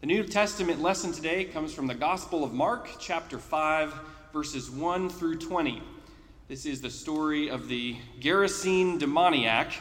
The 0.00 0.06
New 0.06 0.22
Testament 0.22 0.80
lesson 0.80 1.10
today 1.10 1.44
comes 1.44 1.74
from 1.74 1.88
the 1.88 1.94
Gospel 1.94 2.44
of 2.44 2.52
Mark, 2.52 2.88
chapter 3.00 3.36
5, 3.36 3.92
verses 4.32 4.70
1 4.70 5.08
through 5.08 5.38
20. 5.38 5.82
This 6.46 6.66
is 6.66 6.80
the 6.80 6.88
story 6.88 7.50
of 7.50 7.66
the 7.66 7.96
Gerasene 8.20 9.00
demoniac. 9.00 9.72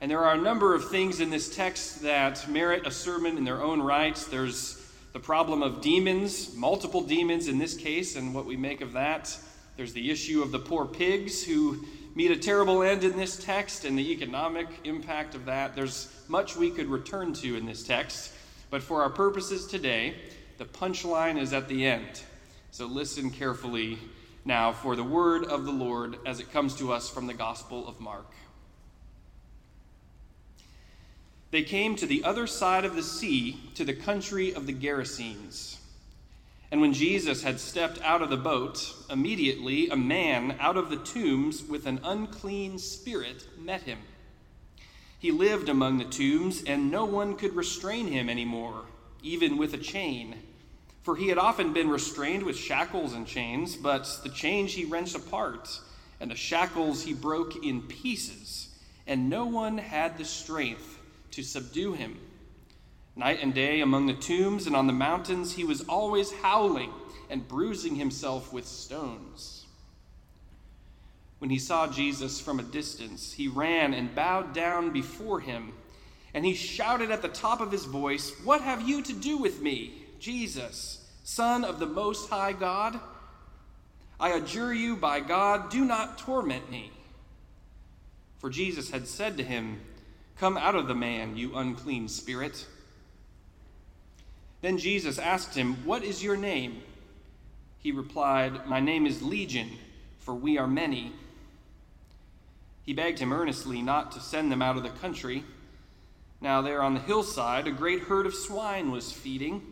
And 0.00 0.10
there 0.10 0.24
are 0.24 0.34
a 0.34 0.40
number 0.40 0.74
of 0.74 0.90
things 0.90 1.20
in 1.20 1.30
this 1.30 1.54
text 1.54 2.02
that 2.02 2.48
merit 2.50 2.88
a 2.88 2.90
sermon 2.90 3.38
in 3.38 3.44
their 3.44 3.62
own 3.62 3.80
rights. 3.80 4.26
There's 4.26 4.84
the 5.12 5.20
problem 5.20 5.62
of 5.62 5.80
demons, 5.80 6.56
multiple 6.56 7.02
demons 7.02 7.46
in 7.46 7.60
this 7.60 7.76
case, 7.76 8.16
and 8.16 8.34
what 8.34 8.46
we 8.46 8.56
make 8.56 8.80
of 8.80 8.92
that. 8.94 9.38
There's 9.76 9.92
the 9.92 10.10
issue 10.10 10.42
of 10.42 10.50
the 10.50 10.58
poor 10.58 10.86
pigs 10.86 11.44
who 11.44 11.84
meet 12.16 12.32
a 12.32 12.36
terrible 12.36 12.82
end 12.82 13.04
in 13.04 13.16
this 13.16 13.36
text 13.36 13.84
and 13.84 13.96
the 13.96 14.10
economic 14.10 14.66
impact 14.82 15.36
of 15.36 15.44
that. 15.44 15.76
There's 15.76 16.12
much 16.26 16.56
we 16.56 16.68
could 16.68 16.88
return 16.88 17.32
to 17.34 17.56
in 17.56 17.64
this 17.64 17.84
text, 17.84 18.32
but 18.72 18.82
for 18.82 19.02
our 19.02 19.10
purposes 19.10 19.66
today, 19.66 20.14
the 20.56 20.64
punchline 20.64 21.38
is 21.38 21.52
at 21.52 21.68
the 21.68 21.86
end. 21.86 22.22
So 22.70 22.86
listen 22.86 23.30
carefully 23.30 23.98
now 24.46 24.72
for 24.72 24.96
the 24.96 25.04
word 25.04 25.44
of 25.44 25.66
the 25.66 25.70
Lord 25.70 26.16
as 26.24 26.40
it 26.40 26.50
comes 26.50 26.74
to 26.76 26.90
us 26.90 27.10
from 27.10 27.26
the 27.26 27.34
Gospel 27.34 27.86
of 27.86 28.00
Mark. 28.00 28.32
They 31.50 31.62
came 31.62 31.96
to 31.96 32.06
the 32.06 32.24
other 32.24 32.46
side 32.46 32.86
of 32.86 32.96
the 32.96 33.02
sea, 33.02 33.60
to 33.74 33.84
the 33.84 33.92
country 33.92 34.54
of 34.54 34.66
the 34.66 34.72
Gerasenes. 34.72 35.76
And 36.70 36.80
when 36.80 36.94
Jesus 36.94 37.42
had 37.42 37.60
stepped 37.60 38.00
out 38.00 38.22
of 38.22 38.30
the 38.30 38.38
boat, 38.38 38.94
immediately 39.10 39.90
a 39.90 39.96
man 39.96 40.56
out 40.58 40.78
of 40.78 40.88
the 40.88 40.96
tombs 40.96 41.62
with 41.62 41.86
an 41.86 42.00
unclean 42.02 42.78
spirit 42.78 43.46
met 43.58 43.82
him. 43.82 43.98
He 45.22 45.30
lived 45.30 45.68
among 45.68 45.98
the 45.98 46.04
tombs, 46.04 46.64
and 46.64 46.90
no 46.90 47.04
one 47.04 47.36
could 47.36 47.54
restrain 47.54 48.08
him 48.08 48.28
anymore, 48.28 48.86
even 49.22 49.56
with 49.56 49.72
a 49.72 49.78
chain. 49.78 50.34
For 51.04 51.14
he 51.14 51.28
had 51.28 51.38
often 51.38 51.72
been 51.72 51.88
restrained 51.88 52.42
with 52.42 52.56
shackles 52.56 53.12
and 53.12 53.24
chains, 53.24 53.76
but 53.76 54.18
the 54.24 54.30
chains 54.30 54.72
he 54.74 54.84
wrenched 54.84 55.14
apart, 55.14 55.78
and 56.18 56.28
the 56.28 56.34
shackles 56.34 57.04
he 57.04 57.14
broke 57.14 57.64
in 57.64 57.82
pieces, 57.82 58.74
and 59.06 59.30
no 59.30 59.46
one 59.46 59.78
had 59.78 60.18
the 60.18 60.24
strength 60.24 60.98
to 61.30 61.44
subdue 61.44 61.92
him. 61.92 62.18
Night 63.14 63.38
and 63.40 63.54
day 63.54 63.80
among 63.80 64.06
the 64.06 64.14
tombs 64.14 64.66
and 64.66 64.74
on 64.74 64.88
the 64.88 64.92
mountains, 64.92 65.52
he 65.52 65.62
was 65.62 65.82
always 65.82 66.32
howling 66.32 66.92
and 67.30 67.46
bruising 67.46 67.94
himself 67.94 68.52
with 68.52 68.66
stones. 68.66 69.61
When 71.42 71.50
he 71.50 71.58
saw 71.58 71.88
Jesus 71.88 72.40
from 72.40 72.60
a 72.60 72.62
distance, 72.62 73.32
he 73.32 73.48
ran 73.48 73.94
and 73.94 74.14
bowed 74.14 74.54
down 74.54 74.92
before 74.92 75.40
him, 75.40 75.72
and 76.34 76.44
he 76.44 76.54
shouted 76.54 77.10
at 77.10 77.20
the 77.20 77.26
top 77.26 77.60
of 77.60 77.72
his 77.72 77.84
voice, 77.84 78.32
What 78.44 78.60
have 78.60 78.88
you 78.88 79.02
to 79.02 79.12
do 79.12 79.38
with 79.38 79.60
me, 79.60 79.92
Jesus, 80.20 81.04
Son 81.24 81.64
of 81.64 81.80
the 81.80 81.86
Most 81.86 82.30
High 82.30 82.52
God? 82.52 83.00
I 84.20 84.34
adjure 84.34 84.72
you 84.72 84.94
by 84.94 85.18
God, 85.18 85.68
do 85.68 85.84
not 85.84 86.16
torment 86.16 86.70
me. 86.70 86.92
For 88.38 88.48
Jesus 88.48 88.92
had 88.92 89.08
said 89.08 89.36
to 89.38 89.42
him, 89.42 89.80
Come 90.38 90.56
out 90.56 90.76
of 90.76 90.86
the 90.86 90.94
man, 90.94 91.36
you 91.36 91.56
unclean 91.56 92.06
spirit. 92.06 92.68
Then 94.60 94.78
Jesus 94.78 95.18
asked 95.18 95.56
him, 95.56 95.84
What 95.84 96.04
is 96.04 96.22
your 96.22 96.36
name? 96.36 96.84
He 97.80 97.90
replied, 97.90 98.68
My 98.68 98.78
name 98.78 99.06
is 99.06 99.22
Legion, 99.22 99.70
for 100.20 100.36
we 100.36 100.56
are 100.56 100.68
many. 100.68 101.14
He 102.84 102.92
begged 102.92 103.18
him 103.18 103.32
earnestly 103.32 103.80
not 103.80 104.12
to 104.12 104.20
send 104.20 104.50
them 104.50 104.62
out 104.62 104.76
of 104.76 104.82
the 104.82 104.90
country. 104.90 105.44
Now, 106.40 106.62
there 106.62 106.82
on 106.82 106.94
the 106.94 107.00
hillside, 107.00 107.68
a 107.68 107.72
great 107.72 108.00
herd 108.00 108.26
of 108.26 108.34
swine 108.34 108.90
was 108.90 109.12
feeding, 109.12 109.62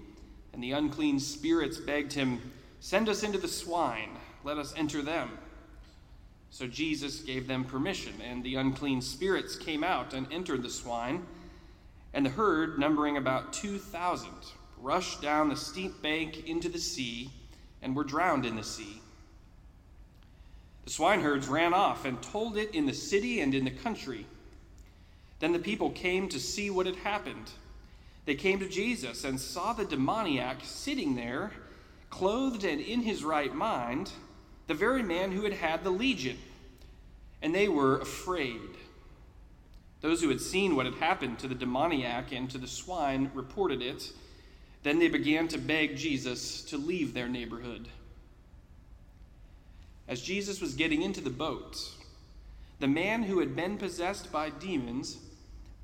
and 0.53 0.62
the 0.62 0.72
unclean 0.72 1.19
spirits 1.19 1.78
begged 1.78 2.12
him, 2.12 2.41
Send 2.78 3.08
us 3.08 3.22
into 3.22 3.38
the 3.38 3.48
swine, 3.48 4.16
let 4.44 4.56
us 4.56 4.72
enter 4.77 5.03
them. 5.03 5.31
So 6.50 6.66
Jesus 6.66 7.21
gave 7.21 7.47
them 7.47 7.65
permission, 7.65 8.15
and 8.22 8.43
the 8.43 8.56
unclean 8.56 9.03
spirits 9.03 9.56
came 9.56 9.84
out 9.84 10.15
and 10.15 10.27
entered 10.32 10.62
the 10.62 10.71
swine, 10.71 11.27
and 12.15 12.25
the 12.25 12.31
herd, 12.31 12.78
numbering 12.78 13.16
about 13.16 13.53
2,000, 13.53 14.31
rushed 14.78 15.21
down 15.21 15.48
the 15.48 15.56
steep 15.56 16.00
bank 16.03 16.48
into 16.48 16.69
the 16.69 16.78
sea 16.78 17.31
and 17.82 17.94
were 17.94 18.04
drowned 18.04 18.47
in 18.47 18.56
the 18.56 18.65
sea. 18.65 19.00
The 20.91 20.95
swineherds 20.95 21.47
ran 21.47 21.73
off 21.73 22.05
and 22.05 22.21
told 22.21 22.56
it 22.56 22.75
in 22.75 22.84
the 22.84 22.93
city 22.93 23.43
and 23.43 23.55
in 23.55 23.65
the 23.65 23.71
country. 23.71 24.27
Then 25.39 25.53
the 25.53 25.61
people 25.61 25.91
came 25.91 26.28
to 26.31 26.41
see 26.41 26.69
what 26.69 26.87
had 26.87 26.97
happened. 26.97 27.49
They 28.25 28.34
came 28.34 28.59
to 28.59 28.69
Jesus 28.69 29.23
and 29.23 29.39
saw 29.39 29.73
the 29.73 29.84
demoniac 29.84 30.65
sitting 30.65 31.15
there, 31.15 31.53
clothed 32.11 32.65
and 32.65 32.81
in 32.81 33.03
his 33.03 33.23
right 33.23 33.55
mind, 33.55 34.11
the 34.67 34.75
very 34.75 35.05
man 35.05 35.31
who 35.31 35.45
had 35.45 35.53
had 35.53 35.84
the 35.84 35.91
legion. 35.91 36.39
And 37.41 37.55
they 37.55 37.69
were 37.69 38.01
afraid. 38.01 38.59
Those 40.01 40.21
who 40.21 40.28
had 40.28 40.41
seen 40.41 40.75
what 40.75 40.87
had 40.87 40.97
happened 40.97 41.39
to 41.39 41.47
the 41.47 41.55
demoniac 41.55 42.33
and 42.33 42.51
to 42.51 42.59
the 42.59 42.67
swine 42.67 43.31
reported 43.33 43.81
it 43.81 44.11
then 44.83 44.99
they 44.99 45.09
began 45.09 45.47
to 45.49 45.59
beg 45.59 45.97
Jesus 45.97 46.62
to 46.62 46.78
leave 46.78 47.12
their 47.12 47.28
neighborhood. 47.28 47.87
As 50.10 50.21
Jesus 50.21 50.60
was 50.60 50.75
getting 50.75 51.03
into 51.03 51.21
the 51.21 51.31
boat, 51.31 51.78
the 52.81 52.88
man 52.88 53.22
who 53.22 53.38
had 53.38 53.54
been 53.54 53.78
possessed 53.78 54.32
by 54.32 54.50
demons 54.50 55.19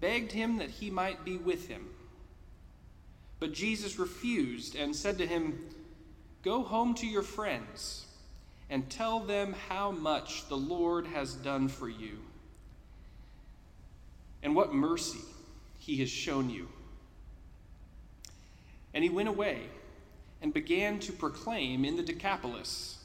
begged 0.00 0.32
him 0.32 0.58
that 0.58 0.68
he 0.68 0.90
might 0.90 1.24
be 1.24 1.36
with 1.36 1.68
him. 1.68 1.86
But 3.38 3.52
Jesus 3.52 4.00
refused 4.00 4.74
and 4.74 4.96
said 4.96 5.16
to 5.18 5.26
him, 5.26 5.64
Go 6.42 6.64
home 6.64 6.94
to 6.94 7.06
your 7.06 7.22
friends 7.22 8.06
and 8.68 8.90
tell 8.90 9.20
them 9.20 9.54
how 9.68 9.92
much 9.92 10.48
the 10.48 10.56
Lord 10.56 11.06
has 11.06 11.34
done 11.34 11.68
for 11.68 11.88
you 11.88 12.18
and 14.42 14.56
what 14.56 14.74
mercy 14.74 15.20
he 15.78 15.98
has 15.98 16.10
shown 16.10 16.50
you. 16.50 16.68
And 18.92 19.04
he 19.04 19.10
went 19.10 19.28
away 19.28 19.68
and 20.42 20.52
began 20.52 20.98
to 21.00 21.12
proclaim 21.12 21.84
in 21.84 21.96
the 21.96 22.02
Decapolis 22.02 22.95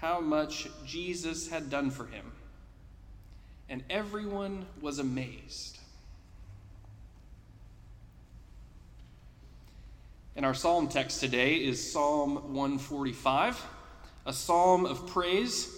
how 0.00 0.20
much 0.20 0.68
Jesus 0.84 1.48
had 1.48 1.70
done 1.70 1.90
for 1.90 2.06
him. 2.06 2.32
And 3.68 3.82
everyone 3.88 4.66
was 4.80 4.98
amazed. 4.98 5.78
And 10.36 10.44
our 10.44 10.54
psalm 10.54 10.88
text 10.88 11.20
today 11.20 11.54
is 11.56 11.92
Psalm 11.92 12.34
145, 12.54 13.64
a 14.26 14.32
psalm 14.32 14.84
of 14.84 15.06
praise. 15.06 15.68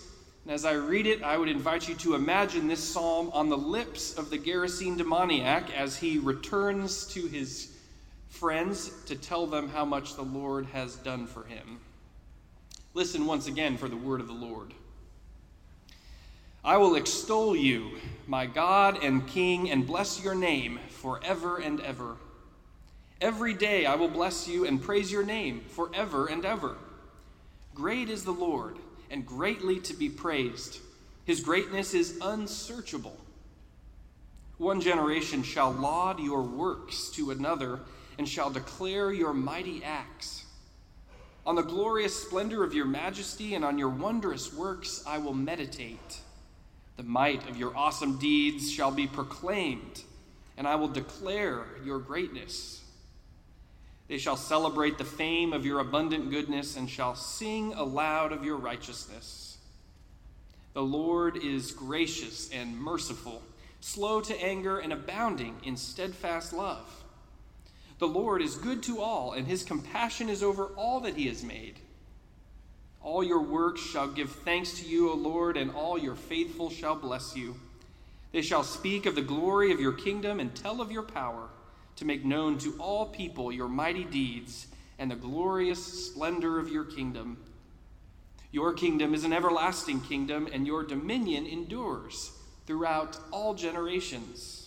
And 0.44 0.53
as 0.53 0.65
I 0.65 0.72
read 0.72 1.06
it, 1.06 1.22
I 1.22 1.37
would 1.37 1.48
invite 1.48 1.88
you 1.88 1.94
to 1.97 2.15
imagine 2.15 2.66
this 2.66 2.83
psalm 2.83 3.31
on 3.34 3.50
the 3.50 3.59
lips 3.59 4.16
of 4.16 4.31
the 4.31 4.38
Gerasene 4.38 4.97
demoniac 4.97 5.77
as 5.77 5.97
he 5.98 6.19
returns 6.19 7.06
to 7.09 7.27
his 7.27 7.77
friends 8.28 8.91
to 9.04 9.15
tell 9.15 9.47
them 9.47 9.69
how 9.69 9.84
much 9.84 10.16
the 10.16 10.22
Lord 10.22 10.66
has 10.66 10.97
done 10.97 11.27
for 11.27 11.44
him. 11.44 11.81
Listen 12.97 13.27
once 13.27 13.47
again 13.47 13.77
for 13.77 13.91
the 13.91 13.97
word 13.97 14.23
of 14.23 14.27
the 14.27 14.33
Lord. 14.33 14.73
I 16.65 16.79
will 16.79 16.95
extol 16.95 17.55
you, 17.55 17.91
my 18.27 18.47
God 18.47 19.05
and 19.05 19.29
King, 19.29 19.71
and 19.71 19.87
bless 19.87 20.25
your 20.25 20.34
name 20.34 20.81
forever 20.89 21.59
and 21.59 21.79
ever. 21.83 22.17
Every 23.21 23.53
day 23.53 23.84
I 23.84 23.97
will 23.97 24.09
bless 24.09 24.49
you 24.49 24.65
and 24.65 24.83
praise 24.83 25.12
your 25.12 25.25
name 25.27 25.61
forever 25.69 26.27
and 26.27 26.47
ever. 26.47 26.79
Great 27.75 28.09
is 28.09 28.25
the 28.25 28.31
Lord, 28.31 28.79
and 29.11 29.27
greatly 29.27 29.78
to 29.81 29.93
be 29.93 30.09
praised. 30.09 30.78
His 31.27 31.43
greatness 31.43 31.93
is 31.93 32.19
unsearchable. 32.23 33.19
One 34.57 34.81
generation 34.81 35.43
shall 35.43 35.71
laud 35.71 36.19
your 36.19 36.41
works 36.41 37.11
to 37.11 37.31
another 37.31 37.81
and 38.17 38.27
shall 38.27 38.49
declare 38.49 39.13
your 39.13 39.34
mighty 39.34 39.84
acts. 39.84 40.46
On 41.47 41.54
the 41.54 41.63
glorious 41.63 42.21
splendor 42.21 42.65
of 42.65 42.75
your 42.75 42.87
majesty 42.87 43.54
and 43.54 43.65
on 43.65 43.78
your 43.78 43.89
wondrous 43.89 44.53
works 44.53 45.04
I 45.07 45.19
will 45.19 45.33
meditate. 45.33 46.19
The 46.97 47.04
might 47.04 47.48
of 47.48 47.57
your 47.57 47.77
awesome 47.77 48.19
deeds 48.19 48.71
shall 48.71 48.91
be 48.91 49.07
proclaimed, 49.07 50.03
and 50.57 50.66
I 50.66 50.75
will 50.75 50.89
declare 50.89 51.65
your 51.84 52.01
greatness. 52.01 52.83
They 54.09 54.19
shall 54.19 54.37
celebrate 54.37 54.98
the 54.98 55.04
fame 55.04 55.53
of 55.53 55.65
your 55.65 55.78
abundant 55.78 56.31
goodness 56.31 56.77
and 56.77 56.91
shall 56.91 57.15
sing 57.15 57.75
aloud 57.75 58.33
of 58.33 58.45
your 58.45 58.57
righteousness. 58.57 59.59
The 60.72 60.83
Lord 60.83 61.37
is 61.37 61.71
gracious 61.71 62.51
and 62.51 62.77
merciful, 62.77 63.41
slow 63.81 64.21
to 64.21 64.43
anger, 64.43 64.78
and 64.78 64.93
abounding 64.93 65.57
in 65.63 65.77
steadfast 65.77 66.53
love. 66.53 67.04
The 67.98 68.09
Lord 68.09 68.43
is 68.43 68.57
good 68.57 68.83
to 68.84 69.01
all, 69.01 69.33
and 69.33 69.47
his 69.47 69.63
compassion 69.63 70.28
is 70.28 70.43
over 70.43 70.66
all 70.77 71.01
that 71.01 71.16
he 71.16 71.28
has 71.28 71.43
made. 71.43 71.81
All 73.03 73.25
your 73.25 73.41
works 73.41 73.81
shall 73.81 74.09
give 74.09 74.31
thanks 74.31 74.81
to 74.81 74.87
you, 74.87 75.10
O 75.10 75.15
Lord, 75.15 75.57
and 75.57 75.71
all 75.71 75.97
your 75.97 76.16
faithful 76.16 76.69
shall 76.69 76.97
bless 76.97 77.37
you. 77.37 77.57
They 78.33 78.43
shall 78.43 78.65
speak 78.65 79.07
of 79.07 79.15
the 79.15 79.22
glory 79.22 79.72
of 79.72 79.81
your 79.81 79.93
kingdom 79.93 80.41
and 80.41 80.54
tell 80.54 80.81
of 80.81 80.93
your 80.93 81.04
power, 81.04 81.48
to 81.97 82.04
make 82.04 82.25
known 82.25 82.59
to 82.59 82.77
all 82.78 83.07
people 83.07 83.51
your 83.51 83.69
mighty 83.69 84.04
deeds 84.04 84.66
and 84.98 85.10
the 85.10 85.16
glorious 85.16 86.07
splendor 86.07 86.59
of 86.59 86.69
your 86.69 86.84
kingdom. 86.84 87.39
Your 88.51 88.75
kingdom 88.75 89.15
is 89.15 89.25
an 89.25 89.33
everlasting 89.33 90.01
kingdom, 90.03 90.48
and 90.53 90.66
your 90.66 90.83
dominion 90.83 91.47
endures 91.47 92.33
throughout 92.66 93.19
all 93.31 93.54
generations. 93.54 94.66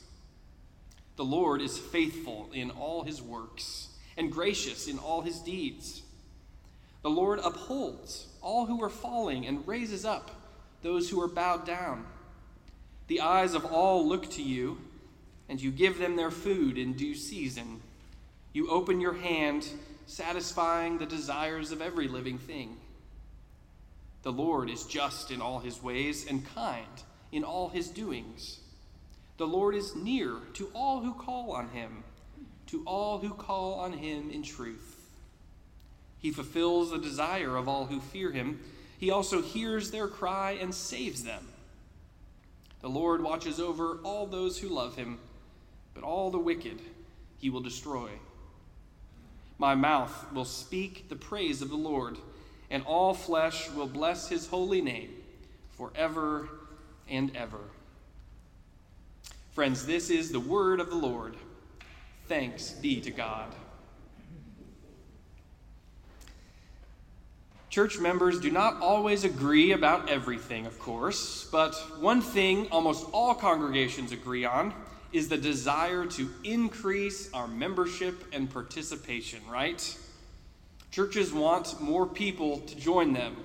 The 1.19 1.25
Lord 1.25 1.61
is 1.61 1.77
faithful 1.77 2.49
in 2.53 2.71
all 2.71 3.03
his 3.03 3.21
works 3.21 3.89
and 4.15 4.31
gracious 4.31 4.87
in 4.87 4.97
all 4.97 5.19
his 5.19 5.39
deeds. 5.39 6.01
The 7.01 7.09
Lord 7.09 7.41
upholds 7.43 8.27
all 8.41 8.65
who 8.65 8.81
are 8.81 8.89
falling 8.89 9.45
and 9.45 9.67
raises 9.67 10.05
up 10.05 10.31
those 10.81 11.09
who 11.09 11.21
are 11.21 11.27
bowed 11.27 11.65
down. 11.65 12.05
The 13.07 13.19
eyes 13.19 13.53
of 13.53 13.65
all 13.65 14.07
look 14.07 14.31
to 14.31 14.41
you, 14.41 14.77
and 15.49 15.61
you 15.61 15.71
give 15.71 15.97
them 15.97 16.15
their 16.15 16.31
food 16.31 16.77
in 16.77 16.93
due 16.93 17.15
season. 17.15 17.81
You 18.53 18.69
open 18.69 19.01
your 19.01 19.15
hand, 19.15 19.67
satisfying 20.05 20.99
the 20.99 21.05
desires 21.05 21.73
of 21.73 21.81
every 21.81 22.07
living 22.07 22.37
thing. 22.37 22.77
The 24.23 24.31
Lord 24.31 24.69
is 24.69 24.85
just 24.85 25.31
in 25.31 25.41
all 25.41 25.59
his 25.59 25.83
ways 25.83 26.25
and 26.29 26.45
kind 26.55 27.03
in 27.33 27.43
all 27.43 27.67
his 27.67 27.89
doings. 27.89 28.61
The 29.39 29.47
Lord 29.47 29.73
is 29.73 29.95
near 29.95 30.33
to 30.55 30.69
all 30.73 30.99
who 30.99 31.13
call 31.13 31.53
on 31.53 31.69
him, 31.69 32.03
to 32.67 32.83
all 32.85 33.19
who 33.19 33.29
call 33.29 33.75
on 33.75 33.93
him 33.93 34.29
in 34.29 34.43
truth. 34.43 34.97
He 36.19 36.29
fulfills 36.29 36.91
the 36.91 36.97
desire 36.97 37.55
of 37.55 37.69
all 37.69 37.85
who 37.85 38.01
fear 38.01 38.33
him. 38.33 38.59
He 38.99 39.09
also 39.09 39.41
hears 39.41 39.91
their 39.91 40.09
cry 40.09 40.57
and 40.59 40.75
saves 40.75 41.23
them. 41.23 41.47
The 42.81 42.89
Lord 42.89 43.23
watches 43.23 43.61
over 43.61 43.99
all 44.03 44.27
those 44.27 44.59
who 44.59 44.67
love 44.67 44.97
him, 44.97 45.19
but 45.93 46.03
all 46.03 46.31
the 46.31 46.37
wicked 46.37 46.81
he 47.37 47.49
will 47.49 47.61
destroy. 47.61 48.09
My 49.57 49.73
mouth 49.73 50.33
will 50.33 50.43
speak 50.43 51.07
the 51.07 51.15
praise 51.15 51.61
of 51.61 51.69
the 51.69 51.77
Lord, 51.77 52.17
and 52.69 52.83
all 52.83 53.13
flesh 53.13 53.69
will 53.69 53.87
bless 53.87 54.27
his 54.27 54.47
holy 54.47 54.81
name 54.81 55.11
forever 55.77 56.49
and 57.07 57.33
ever. 57.37 57.61
Friends, 59.59 59.85
this 59.85 60.09
is 60.09 60.31
the 60.31 60.39
word 60.39 60.79
of 60.79 60.89
the 60.89 60.95
Lord. 60.95 61.35
Thanks 62.29 62.71
be 62.71 63.01
to 63.01 63.11
God. 63.11 63.53
Church 67.69 67.99
members 67.99 68.39
do 68.39 68.51
not 68.51 68.81
always 68.81 69.25
agree 69.25 69.73
about 69.73 70.09
everything, 70.09 70.65
of 70.65 70.79
course, 70.79 71.45
but 71.51 71.75
one 71.99 72.21
thing 72.21 72.69
almost 72.71 73.05
all 73.11 73.35
congregations 73.35 74.13
agree 74.13 74.45
on 74.45 74.73
is 75.11 75.27
the 75.27 75.37
desire 75.37 76.05
to 76.05 76.29
increase 76.45 77.29
our 77.33 77.49
membership 77.49 78.15
and 78.31 78.49
participation, 78.49 79.41
right? 79.51 79.97
Churches 80.89 81.33
want 81.33 81.81
more 81.81 82.05
people 82.07 82.59
to 82.59 82.77
join 82.77 83.11
them. 83.11 83.35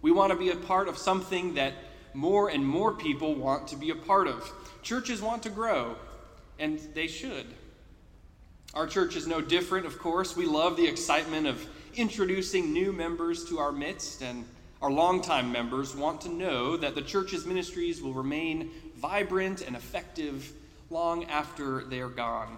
We 0.00 0.12
want 0.12 0.30
to 0.30 0.38
be 0.38 0.50
a 0.50 0.56
part 0.56 0.86
of 0.86 0.96
something 0.96 1.54
that 1.54 1.74
more 2.14 2.50
and 2.50 2.64
more 2.64 2.92
people 2.92 3.34
want 3.34 3.66
to 3.66 3.76
be 3.76 3.90
a 3.90 3.96
part 3.96 4.28
of. 4.28 4.48
Churches 4.82 5.20
want 5.20 5.42
to 5.44 5.50
grow, 5.50 5.96
and 6.58 6.78
they 6.94 7.06
should. 7.06 7.46
Our 8.74 8.86
church 8.86 9.16
is 9.16 9.26
no 9.26 9.40
different, 9.40 9.86
of 9.86 9.98
course. 9.98 10.36
We 10.36 10.46
love 10.46 10.76
the 10.76 10.86
excitement 10.86 11.46
of 11.46 11.64
introducing 11.94 12.72
new 12.72 12.92
members 12.92 13.44
to 13.46 13.58
our 13.58 13.72
midst, 13.72 14.22
and 14.22 14.44
our 14.80 14.90
longtime 14.90 15.52
members 15.52 15.94
want 15.94 16.20
to 16.22 16.28
know 16.28 16.76
that 16.76 16.94
the 16.94 17.02
church's 17.02 17.44
ministries 17.44 18.00
will 18.00 18.14
remain 18.14 18.70
vibrant 18.96 19.62
and 19.62 19.76
effective 19.76 20.52
long 20.88 21.24
after 21.24 21.84
they 21.84 22.00
are 22.00 22.08
gone. 22.08 22.56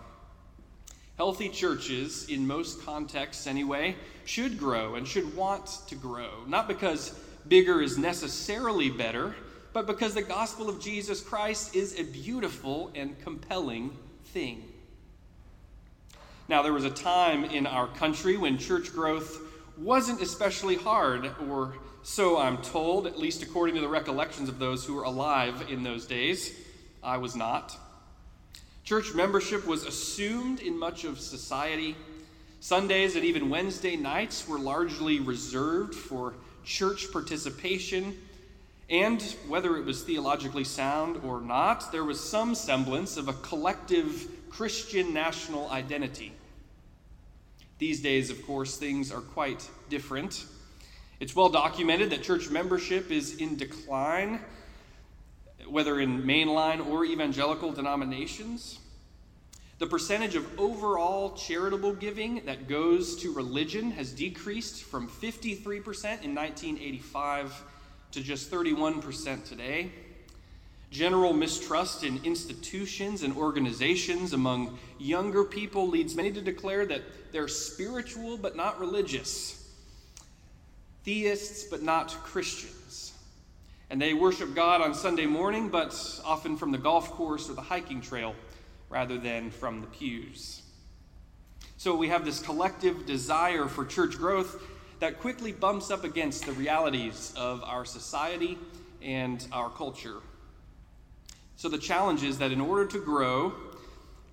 Healthy 1.16 1.50
churches, 1.50 2.28
in 2.28 2.46
most 2.46 2.84
contexts 2.84 3.46
anyway, 3.46 3.96
should 4.24 4.58
grow 4.58 4.94
and 4.94 5.06
should 5.06 5.36
want 5.36 5.66
to 5.88 5.94
grow, 5.94 6.30
not 6.46 6.68
because 6.68 7.10
bigger 7.48 7.82
is 7.82 7.98
necessarily 7.98 8.88
better, 8.90 9.34
but 9.72 9.86
because 9.86 10.14
the 10.14 10.22
gospel 10.22 10.68
of 10.68 10.80
Jesus 10.80 11.20
Christ 11.20 11.74
is 11.74 11.98
a 11.98 12.04
beautiful 12.04 12.90
and 12.94 13.18
compelling 13.20 13.96
thing. 14.26 14.64
Now, 16.48 16.62
there 16.62 16.72
was 16.72 16.84
a 16.84 16.90
time 16.90 17.44
in 17.44 17.66
our 17.66 17.86
country 17.86 18.36
when 18.36 18.58
church 18.58 18.92
growth 18.92 19.38
wasn't 19.78 20.20
especially 20.20 20.76
hard, 20.76 21.30
or 21.48 21.74
so 22.02 22.38
I'm 22.38 22.58
told, 22.58 23.06
at 23.06 23.18
least 23.18 23.42
according 23.42 23.76
to 23.76 23.80
the 23.80 23.88
recollections 23.88 24.48
of 24.48 24.58
those 24.58 24.84
who 24.84 24.94
were 24.94 25.04
alive 25.04 25.66
in 25.70 25.82
those 25.82 26.06
days. 26.06 26.52
I 27.02 27.16
was 27.16 27.36
not. 27.36 27.76
Church 28.84 29.14
membership 29.14 29.66
was 29.66 29.84
assumed 29.84 30.60
in 30.60 30.78
much 30.78 31.04
of 31.04 31.20
society. 31.20 31.96
Sundays 32.60 33.16
and 33.16 33.24
even 33.24 33.48
Wednesday 33.48 33.96
nights 33.96 34.46
were 34.46 34.58
largely 34.58 35.20
reserved 35.20 35.94
for 35.94 36.34
church 36.64 37.10
participation. 37.12 38.18
And 38.90 39.22
whether 39.48 39.76
it 39.76 39.84
was 39.84 40.02
theologically 40.02 40.64
sound 40.64 41.18
or 41.24 41.40
not, 41.40 41.92
there 41.92 42.04
was 42.04 42.20
some 42.20 42.54
semblance 42.54 43.16
of 43.16 43.28
a 43.28 43.32
collective 43.34 44.28
Christian 44.50 45.14
national 45.14 45.70
identity. 45.70 46.32
These 47.78 48.00
days, 48.00 48.30
of 48.30 48.44
course, 48.46 48.76
things 48.76 49.10
are 49.10 49.20
quite 49.20 49.68
different. 49.88 50.44
It's 51.20 51.34
well 51.34 51.48
documented 51.48 52.10
that 52.10 52.22
church 52.22 52.50
membership 52.50 53.10
is 53.10 53.36
in 53.36 53.56
decline, 53.56 54.40
whether 55.66 56.00
in 56.00 56.22
mainline 56.22 56.86
or 56.86 57.04
evangelical 57.04 57.72
denominations. 57.72 58.78
The 59.78 59.86
percentage 59.86 60.36
of 60.36 60.60
overall 60.60 61.34
charitable 61.34 61.94
giving 61.94 62.44
that 62.44 62.68
goes 62.68 63.16
to 63.16 63.32
religion 63.32 63.90
has 63.92 64.12
decreased 64.12 64.84
from 64.84 65.08
53% 65.08 65.64
in 66.22 66.34
1985 66.34 67.64
to 68.12 68.22
just 68.22 68.50
31% 68.50 69.48
today. 69.48 69.90
General 70.90 71.32
mistrust 71.32 72.04
in 72.04 72.20
institutions 72.22 73.22
and 73.22 73.34
organizations 73.36 74.34
among 74.34 74.78
younger 74.98 75.42
people 75.42 75.88
leads 75.88 76.14
many 76.14 76.30
to 76.32 76.42
declare 76.42 76.84
that 76.84 77.00
they're 77.32 77.48
spiritual 77.48 78.36
but 78.36 78.56
not 78.56 78.78
religious, 78.78 79.70
theists 81.04 81.64
but 81.64 81.82
not 81.82 82.10
Christians. 82.22 83.12
And 83.88 84.00
they 84.00 84.14
worship 84.14 84.54
God 84.54 84.82
on 84.82 84.94
Sunday 84.94 85.26
morning, 85.26 85.70
but 85.70 85.94
often 86.24 86.56
from 86.56 86.72
the 86.72 86.78
golf 86.78 87.10
course 87.10 87.48
or 87.48 87.54
the 87.54 87.62
hiking 87.62 88.02
trail 88.02 88.34
rather 88.90 89.16
than 89.16 89.50
from 89.50 89.80
the 89.80 89.86
pews. 89.86 90.62
So 91.78 91.96
we 91.96 92.08
have 92.08 92.24
this 92.24 92.40
collective 92.40 93.06
desire 93.06 93.66
for 93.66 93.84
church 93.86 94.16
growth 94.18 94.62
that 95.02 95.18
quickly 95.18 95.50
bumps 95.50 95.90
up 95.90 96.04
against 96.04 96.46
the 96.46 96.52
realities 96.52 97.34
of 97.36 97.60
our 97.64 97.84
society 97.84 98.56
and 99.02 99.44
our 99.50 99.68
culture. 99.68 100.18
So 101.56 101.68
the 101.68 101.76
challenge 101.76 102.22
is 102.22 102.38
that 102.38 102.52
in 102.52 102.60
order 102.60 102.86
to 102.86 103.04
grow, 103.04 103.52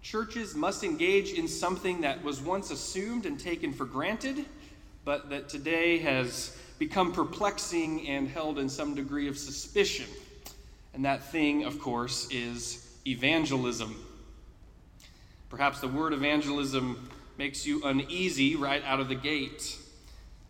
churches 0.04 0.54
must 0.54 0.84
engage 0.84 1.34
in 1.34 1.48
something 1.48 2.02
that 2.02 2.24
was 2.24 2.40
once 2.40 2.70
assumed 2.70 3.26
and 3.26 3.40
taken 3.40 3.74
for 3.74 3.86
granted, 3.86 4.46
but 5.06 5.32
that 5.32 5.50
today 5.50 5.98
has 5.98 6.56
become 6.78 7.14
perplexing 7.14 8.08
and 8.08 8.28
held 8.28 8.60
in 8.60 8.70
some 8.70 8.94
degree 8.94 9.28
of 9.28 9.40
suspicion. 9.40 10.06
And 10.94 11.04
that 11.04 11.24
thing, 11.24 11.64
of 11.64 11.80
course, 11.80 12.28
is 12.30 12.96
evangelism. 13.08 13.96
Perhaps 15.50 15.80
the 15.80 15.88
word 15.88 16.14
evangelism 16.14 17.10
makes 17.40 17.66
you 17.66 17.82
uneasy 17.84 18.56
right 18.56 18.84
out 18.86 19.00
of 19.00 19.10
the 19.10 19.16
gate. 19.16 19.80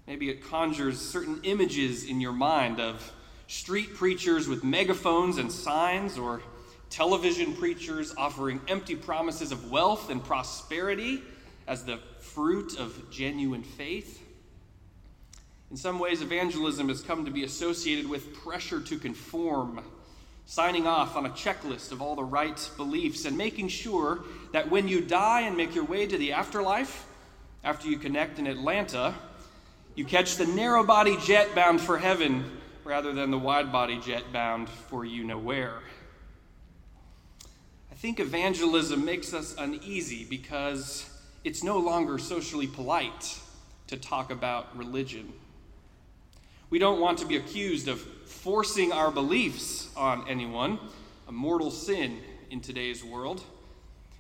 Maybe 0.10 0.32
it 0.32 0.44
conjures 0.44 1.00
certain 1.00 1.40
images 1.44 2.06
in 2.06 2.20
your 2.20 2.32
mind 2.32 2.80
of 2.80 3.14
street 3.46 3.94
preachers 3.94 4.48
with 4.48 4.64
megaphones 4.64 5.38
and 5.38 5.52
signs, 5.52 6.18
or 6.18 6.42
television 6.90 7.56
preachers 7.56 8.16
offering 8.18 8.60
empty 8.68 8.96
promises 8.96 9.52
of 9.52 9.70
wealth 9.70 10.10
and 10.10 10.24
prosperity 10.24 11.22
as 11.68 11.86
the 11.86 12.00
fruit 12.22 12.80
of 12.80 13.12
genuine 13.12 13.62
faith. 13.62 14.26
In 15.70 15.78
some 15.78 16.00
ways, 16.00 16.24
evangelism 16.24 16.90
has 16.90 17.04
come 17.04 17.24
to 17.26 17.32
be 17.32 17.44
associated 17.44 18.10
with 18.10 18.34
pressure 18.34 18.82
to 18.82 18.98
conform, 18.98 19.84
signing 20.48 20.88
off 20.88 21.16
on 21.18 21.28
a 21.28 21.30
checklist 21.30 21.92
of 21.92 22.02
all 22.02 22.16
the 22.16 22.24
right 22.24 22.72
beliefs, 22.78 23.26
and 23.26 23.38
making 23.38 23.68
sure 23.68 24.24
that 24.54 24.72
when 24.72 24.88
you 24.88 25.02
die 25.02 25.42
and 25.42 25.56
make 25.56 25.76
your 25.76 25.86
way 25.86 26.08
to 26.08 26.18
the 26.18 26.32
afterlife, 26.32 27.06
after 27.64 27.88
you 27.88 28.00
connect 28.00 28.40
in 28.40 28.48
Atlanta, 28.48 29.14
you 30.00 30.06
catch 30.06 30.38
the 30.38 30.46
narrow 30.46 30.82
body 30.82 31.18
jet 31.26 31.54
bound 31.54 31.82
for 31.82 31.98
heaven 31.98 32.50
rather 32.86 33.12
than 33.12 33.32
the 33.32 33.38
wide 33.38 33.70
body 33.70 34.00
jet 34.00 34.24
bound 34.32 34.70
for 34.70 35.04
you 35.04 35.26
know 35.26 35.38
where 35.38 35.74
I 37.92 37.96
think 37.96 38.22
evangelism 38.22 39.04
makes 39.04 39.34
us 39.34 39.54
uneasy 39.58 40.26
because 40.30 41.10
it's 41.44 41.66
no 41.66 41.80
longer 41.80 42.18
socially 42.18 42.66
polite 42.66 43.38
to 43.88 43.98
talk 43.98 44.32
about 44.32 44.78
religion. 44.78 45.34
We 46.70 46.80
don't 46.80 47.02
want 47.02 47.18
to 47.18 47.26
be 47.26 47.36
accused 47.36 47.90
of 47.90 48.00
forcing 48.00 48.94
our 48.94 49.12
beliefs 49.12 49.90
on 49.98 50.26
anyone, 50.30 50.80
a 51.28 51.34
mortal 51.34 51.72
sin 51.72 52.22
in 52.50 52.62
today's 52.62 53.04
world. 53.04 53.44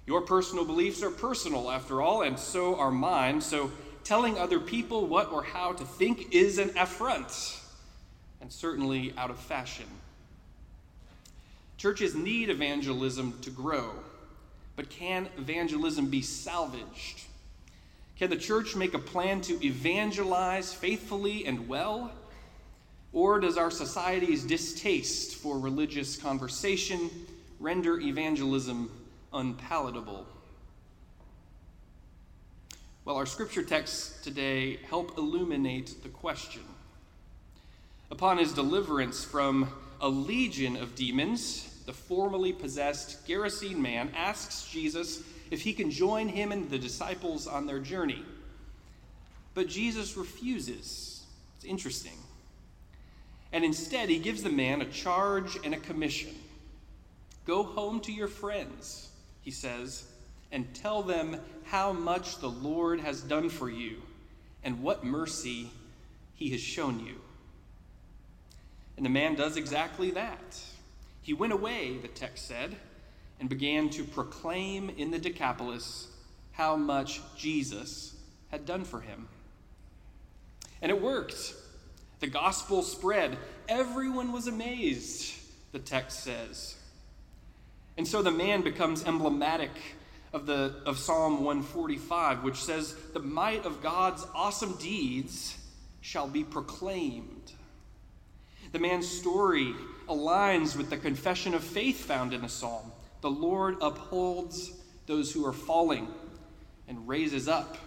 Your 0.06 0.20
personal 0.20 0.66
beliefs 0.66 1.02
are 1.04 1.10
personal, 1.10 1.72
after 1.72 2.02
all, 2.02 2.24
and 2.24 2.38
so 2.38 2.76
are 2.78 2.92
mine, 2.92 3.40
so 3.40 3.72
telling 4.03 4.38
other 4.38 4.60
people 4.60 5.06
what 5.06 5.32
or 5.32 5.44
how 5.44 5.74
to 5.74 5.84
think 5.84 6.34
is 6.34 6.58
an 6.58 6.72
affront, 6.77 7.60
and 8.41 8.51
certainly 8.51 9.13
out 9.18 9.29
of 9.29 9.39
fashion. 9.39 9.86
Churches 11.77 12.15
need 12.15 12.50
evangelism 12.50 13.39
to 13.41 13.50
grow, 13.50 13.91
but 14.75 14.89
can 14.89 15.29
evangelism 15.38 16.08
be 16.08 16.22
salvaged? 16.22 17.22
Can 18.18 18.29
the 18.29 18.36
church 18.36 18.75
make 18.75 18.94
a 18.94 19.00
plan 19.00 19.39
to 19.41 19.65
evangelize 19.65 20.74
faithfully 20.74 21.46
and 21.46 21.70
well? 21.70 22.12
Or 23.13 23.39
does 23.39 23.58
our 23.58 23.72
society's 23.72 24.44
distaste 24.44 25.36
for 25.36 25.58
religious 25.58 26.18
conversation 26.18 27.10
render 27.60 28.00
evangelism 28.00 28.91
unpalatable? 29.32 30.27
Well, 33.10 33.18
our 33.18 33.25
scripture 33.25 33.63
texts 33.63 34.22
today 34.22 34.78
help 34.88 35.18
illuminate 35.18 36.04
the 36.04 36.10
question. 36.10 36.62
Upon 38.12 38.38
his 38.38 38.54
deliverance 38.54 39.24
from 39.24 39.68
a 40.00 40.08
legion 40.08 40.78
of 40.78 40.94
demons, 40.94 41.82
the 41.88 41.92
formerly 41.92 42.54
possessed 42.54 43.28
Gerasene 43.28 43.80
man 43.80 44.12
asks 44.16 44.70
Jesus 44.70 45.24
if 45.50 45.60
he 45.60 45.74
can 45.74 45.89
join 45.89 46.28
him 46.28 46.51
and 46.51 46.70
the 46.70 46.78
disciples 46.78 47.48
on 47.48 47.66
their 47.66 47.80
journey. 47.80 48.24
But 49.56 49.70
Jesus 49.70 50.16
refuses. 50.16 51.24
It's 51.56 51.66
interesting. 51.66 52.20
And 53.51 53.63
instead, 53.63 54.10
he 54.10 54.20
gives 54.20 54.44
the 54.44 54.51
man 54.51 54.84
a 54.84 54.86
charge 54.86 55.58
and 55.63 55.74
a 55.74 55.80
commission. 55.80 56.36
Go 57.48 57.63
home 57.63 58.01
to 58.01 58.12
your 58.12 58.28
friends, 58.28 59.10
he 59.42 59.50
says, 59.50 60.04
and 60.51 60.74
tell 60.74 61.03
them 61.03 61.38
how 61.65 61.94
much 61.94 62.39
the 62.39 62.50
Lord 62.50 63.00
has 63.00 63.22
done 63.22 63.50
for 63.50 63.70
you 63.70 64.01
and 64.63 64.82
what 64.82 65.03
mercy 65.03 65.70
he 66.36 66.50
has 66.50 66.62
shown 66.62 67.00
you. 67.06 67.15
And 68.98 69.06
the 69.06 69.10
man 69.10 69.36
does 69.36 69.56
exactly 69.56 70.12
that. 70.12 70.62
He 71.22 71.34
went 71.34 71.53
away, 71.53 71.98
the 71.98 72.08
text 72.08 72.48
said, 72.48 72.75
and 73.39 73.48
began 73.48 73.89
to 73.91 74.03
proclaim 74.03 74.89
in 74.89 75.12
the 75.12 75.20
Decapolis 75.20 76.08
how 76.53 76.75
much 76.75 77.22
Jesus 77.38 78.15
had 78.51 78.65
done 78.65 78.84
for 78.84 79.00
him. 79.00 79.27
And 80.82 80.91
it 80.91 81.01
worked. 81.01 81.53
The 82.20 82.27
gospel 82.27 82.82
spread. 82.82 83.38
Everyone 83.70 84.32
was 84.32 84.48
amazed, 84.48 85.34
the 85.72 85.79
text 85.79 86.22
says. 86.22 86.75
And 87.98 88.08
so 88.08 88.22
the 88.22 88.32
man 88.32 88.62
becomes 88.62 89.06
emblematic 89.06 89.72
of, 90.34 90.46
the, 90.46 90.76
of 90.86 90.98
Psalm 90.98 91.44
145, 91.44 92.44
which 92.44 92.58
says, 92.58 92.96
The 93.14 93.20
might 93.20 93.66
of 93.66 93.82
God's 93.82 94.26
awesome 94.34 94.74
deeds 94.74 95.58
shall 96.02 96.28
be 96.28 96.44
proclaimed. 96.44 97.54
The 98.72 98.80
man's 98.80 99.08
story 99.08 99.74
aligns 100.08 100.76
with 100.76 100.90
the 100.90 100.98
confession 100.98 101.54
of 101.54 101.64
faith 101.64 102.06
found 102.06 102.34
in 102.34 102.42
the 102.42 102.50
psalm. 102.50 102.92
The 103.22 103.32
Lord 103.32 103.78
upholds 103.82 104.72
those 105.08 105.32
who 105.32 105.46
are 105.46 105.54
falling 105.54 106.08
and 106.88 107.08
raises 107.08 107.48
up 107.48 107.78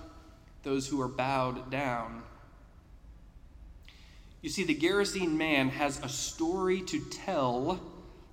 those 0.63 0.87
who 0.87 1.01
are 1.01 1.09
bowed 1.09 1.71
down. 1.71 2.23
You 4.43 4.51
see, 4.51 4.65
the 4.65 4.75
Gerasene 4.75 5.37
man 5.37 5.69
has 5.69 6.01
a 6.03 6.09
story 6.09 6.83
to 6.83 7.01
tell 7.11 7.81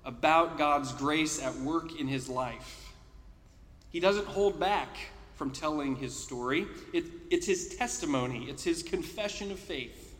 about 0.04 0.58
God's 0.58 0.92
grace 0.92 1.40
at 1.40 1.54
work 1.56 1.98
in 1.98 2.08
his 2.08 2.28
life. 2.28 2.79
He 3.90 4.00
doesn't 4.00 4.26
hold 4.26 4.60
back 4.60 4.96
from 5.34 5.50
telling 5.50 5.96
his 5.96 6.14
story, 6.14 6.66
it, 6.92 7.04
it's 7.30 7.46
his 7.46 7.74
testimony, 7.76 8.46
it's 8.50 8.62
his 8.62 8.82
confession 8.82 9.50
of 9.50 9.58
faith. 9.58 10.14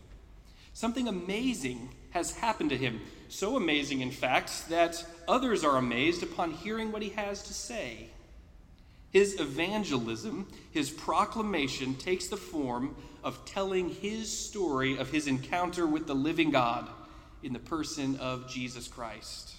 Something 0.73 1.09
amazing 1.09 1.91
has 2.11 2.37
happened 2.37 2.71
to 2.71 2.77
him. 2.77 3.01
So 3.29 3.57
amazing, 3.57 4.01
in 4.01 4.11
fact, 4.11 4.69
that 4.71 5.05
others 5.29 5.63
are 5.63 5.77
amazed 5.77 6.23
upon 6.23 6.53
hearing 6.53 6.91
what 6.91 7.03
he 7.03 7.11
has 7.11 7.43
to 7.45 7.55
say. 7.55 8.09
His 9.11 9.41
evangelism, 9.41 10.47
his 10.71 10.91
proclamation, 10.91 11.97
takes 11.97 12.29
the 12.29 12.37
form 12.37 12.97
of 13.23 13.45
telling 13.45 13.91
his 13.91 14.37
story 14.37 14.97
of 14.97 15.11
his 15.11 15.27
encounter 15.27 15.87
with 15.87 16.07
the 16.07 16.15
living 16.15 16.51
God 16.51 16.89
in 17.43 17.53
the 17.53 17.59
person 17.59 18.17
of 18.17 18.49
Jesus 18.49 18.89
Christ. 18.89 19.55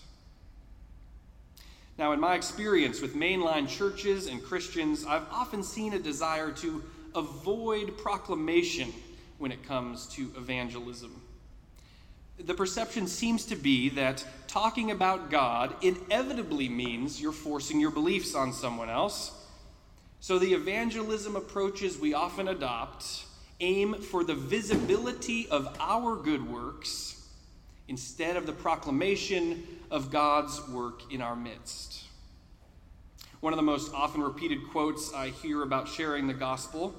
Now, 1.98 2.14
in 2.14 2.20
my 2.20 2.36
experience 2.36 3.02
with 3.02 3.16
mainline 3.16 3.68
churches 3.68 4.28
and 4.28 4.44
Christians, 4.44 5.06
I've 5.06 5.26
often 5.32 5.62
seen 5.64 5.94
a 5.94 6.00
desire 6.00 6.52
to 6.52 6.84
avoid 7.14 7.98
proclamation 7.98 8.94
when 9.38 9.52
it 9.52 9.64
comes 9.64 10.08
to 10.08 10.32
evangelism 10.38 11.22
the 12.46 12.54
perception 12.54 13.08
seems 13.08 13.46
to 13.46 13.56
be 13.56 13.90
that 13.90 14.26
talking 14.48 14.92
about 14.92 15.30
God 15.30 15.74
inevitably 15.82 16.70
means 16.70 17.22
you're 17.22 17.32
forcing 17.32 17.80
your 17.80 17.92
beliefs 17.92 18.36
on 18.36 18.54
someone 18.54 18.90
else. 18.90 19.32
So 20.20 20.40
the 20.40 20.54
evangelism 20.54 21.36
approaches 21.36 21.98
we 21.98 22.14
often 22.14 22.48
adopt 22.48 23.26
aim 23.60 23.94
for 23.94 24.24
the 24.24 24.36
visibility 24.36 25.48
of 25.50 25.76
our 25.80 26.16
good 26.16 26.50
works 26.50 27.11
instead 27.92 28.38
of 28.38 28.46
the 28.46 28.54
proclamation 28.54 29.68
of 29.92 30.10
God's 30.10 30.66
work 30.70 31.12
in 31.12 31.22
our 31.22 31.36
midst. 31.36 32.06
One 33.42 33.52
of 33.52 33.58
the 33.58 33.64
most 33.64 33.94
often 33.94 34.24
repeated 34.24 34.60
quotes 34.72 35.14
I 35.14 35.28
hear 35.28 35.62
about 35.62 35.90
sharing 35.90 36.26
the 36.26 36.34
gospel, 36.34 36.96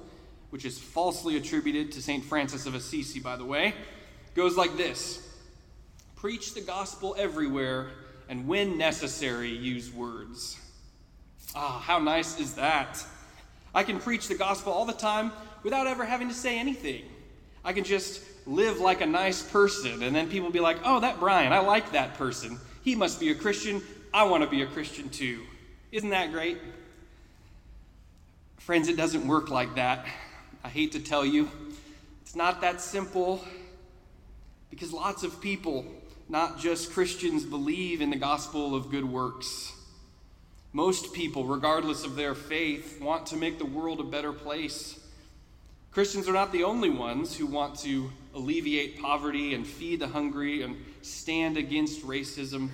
which 0.51 0.65
is 0.65 0.77
falsely 0.77 1.35
attributed 1.35 1.91
to 1.93 2.01
St. 2.03 2.23
Francis 2.23 2.67
of 2.67 2.75
Assisi, 2.75 3.19
by 3.19 3.37
the 3.37 3.43
way, 3.43 3.73
goes 4.35 4.55
like 4.55 4.77
this 4.77 5.27
Preach 6.15 6.53
the 6.53 6.61
gospel 6.61 7.15
everywhere, 7.17 7.89
and 8.29 8.47
when 8.47 8.77
necessary, 8.77 9.49
use 9.49 9.91
words. 9.91 10.59
Ah, 11.55 11.79
how 11.83 11.97
nice 11.97 12.39
is 12.39 12.53
that? 12.53 13.03
I 13.73 13.81
can 13.81 13.99
preach 13.99 14.27
the 14.27 14.35
gospel 14.35 14.71
all 14.71 14.85
the 14.85 14.93
time 14.93 15.31
without 15.63 15.87
ever 15.87 16.05
having 16.05 16.27
to 16.27 16.35
say 16.35 16.59
anything. 16.59 17.01
I 17.65 17.73
can 17.73 17.83
just 17.83 18.21
live 18.45 18.79
like 18.79 19.01
a 19.01 19.05
nice 19.05 19.41
person, 19.41 20.03
and 20.03 20.15
then 20.15 20.29
people 20.29 20.49
be 20.49 20.59
like, 20.59 20.77
oh, 20.83 20.99
that 20.99 21.19
Brian, 21.19 21.53
I 21.53 21.59
like 21.59 21.91
that 21.93 22.15
person. 22.15 22.59
He 22.83 22.95
must 22.95 23.19
be 23.19 23.31
a 23.31 23.35
Christian. 23.35 23.81
I 24.13 24.23
want 24.23 24.43
to 24.43 24.49
be 24.49 24.61
a 24.61 24.67
Christian 24.67 25.09
too. 25.09 25.43
Isn't 25.91 26.09
that 26.09 26.31
great? 26.31 26.57
Friends, 28.57 28.87
it 28.87 28.97
doesn't 28.97 29.27
work 29.27 29.49
like 29.49 29.75
that. 29.75 30.05
I 30.63 30.69
hate 30.69 30.93
to 30.93 30.99
tell 30.99 31.25
you, 31.25 31.49
it's 32.21 32.35
not 32.35 32.61
that 32.61 32.81
simple 32.81 33.43
because 34.69 34.93
lots 34.93 35.23
of 35.23 35.41
people 35.41 35.85
not 36.29 36.57
just 36.57 36.93
Christians 36.93 37.43
believe 37.43 38.01
in 38.01 38.09
the 38.09 38.15
gospel 38.15 38.75
of 38.75 38.89
good 38.89 39.05
works. 39.05 39.73
Most 40.71 41.13
people, 41.13 41.45
regardless 41.45 42.03
of 42.03 42.15
their 42.15 42.33
faith, 42.33 42.99
want 42.99 43.27
to 43.27 43.35
make 43.35 43.59
the 43.59 43.65
world 43.65 43.99
a 43.99 44.03
better 44.03 44.33
place. 44.33 44.99
Christians 45.91 46.27
are 46.27 46.33
not 46.33 46.51
the 46.51 46.63
only 46.63 46.89
ones 46.89 47.35
who 47.37 47.45
want 47.45 47.77
to 47.79 48.09
alleviate 48.33 48.99
poverty 48.99 49.53
and 49.53 49.65
feed 49.65 49.99
the 49.99 50.07
hungry 50.07 50.61
and 50.63 50.75
stand 51.01 51.57
against 51.57 52.05
racism. 52.05 52.69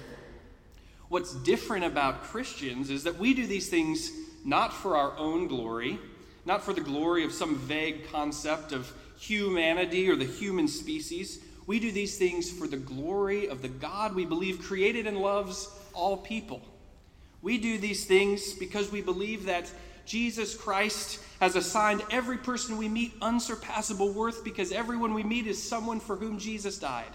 What's 1.09 1.33
different 1.35 1.85
about 1.85 2.23
Christians 2.23 2.89
is 2.89 3.03
that 3.03 3.17
we 3.17 3.33
do 3.33 3.47
these 3.47 3.69
things 3.69 4.11
not 4.45 4.73
for 4.73 4.95
our 4.95 5.17
own 5.17 5.47
glory, 5.47 5.99
not 6.45 6.63
for 6.63 6.73
the 6.73 6.81
glory 6.81 7.23
of 7.23 7.31
some 7.33 7.57
vague 7.57 8.09
concept 8.11 8.71
of 8.71 8.91
humanity 9.19 10.09
or 10.09 10.15
the 10.15 10.25
human 10.25 10.67
species. 10.67 11.39
We 11.67 11.79
do 11.79 11.91
these 11.91 12.17
things 12.17 12.49
for 12.51 12.67
the 12.67 12.77
glory 12.77 13.47
of 13.47 13.61
the 13.61 13.67
God 13.67 14.15
we 14.15 14.25
believe 14.25 14.61
created 14.61 15.07
and 15.07 15.17
loves 15.17 15.69
all 15.93 16.17
people. 16.17 16.61
We 17.41 17.57
do 17.57 17.77
these 17.77 18.05
things 18.05 18.53
because 18.53 18.91
we 18.91 19.01
believe 19.01 19.45
that 19.45 19.71
Jesus 20.09 20.55
Christ 20.55 21.19
has 21.39 21.55
assigned 21.55 22.01
every 22.09 22.37
person 22.39 22.77
we 22.77 22.89
meet 22.89 23.13
unsurpassable 23.21 24.11
worth 24.11 24.43
because 24.43 24.71
everyone 24.71 25.13
we 25.13 25.21
meet 25.21 25.45
is 25.45 25.61
someone 25.61 25.99
for 25.99 26.15
whom 26.15 26.39
Jesus 26.39 26.79
died. 26.79 27.11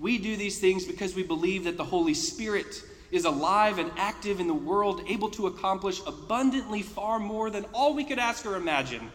We 0.00 0.18
do 0.18 0.36
these 0.36 0.58
things 0.58 0.84
because 0.84 1.14
we 1.14 1.22
believe 1.22 1.62
that 1.62 1.76
the 1.76 1.84
Holy 1.84 2.14
Spirit 2.14 2.82
is 3.12 3.24
alive 3.24 3.78
and 3.78 3.88
active 3.96 4.40
in 4.40 4.48
the 4.48 4.52
world, 4.52 5.04
able 5.06 5.30
to 5.30 5.46
accomplish 5.46 6.00
abundantly 6.04 6.82
far 6.82 7.20
more 7.20 7.50
than 7.50 7.66
all 7.72 7.94
we 7.94 8.02
could 8.02 8.18
ask 8.18 8.44
or 8.46 8.56
imagine. 8.56 9.12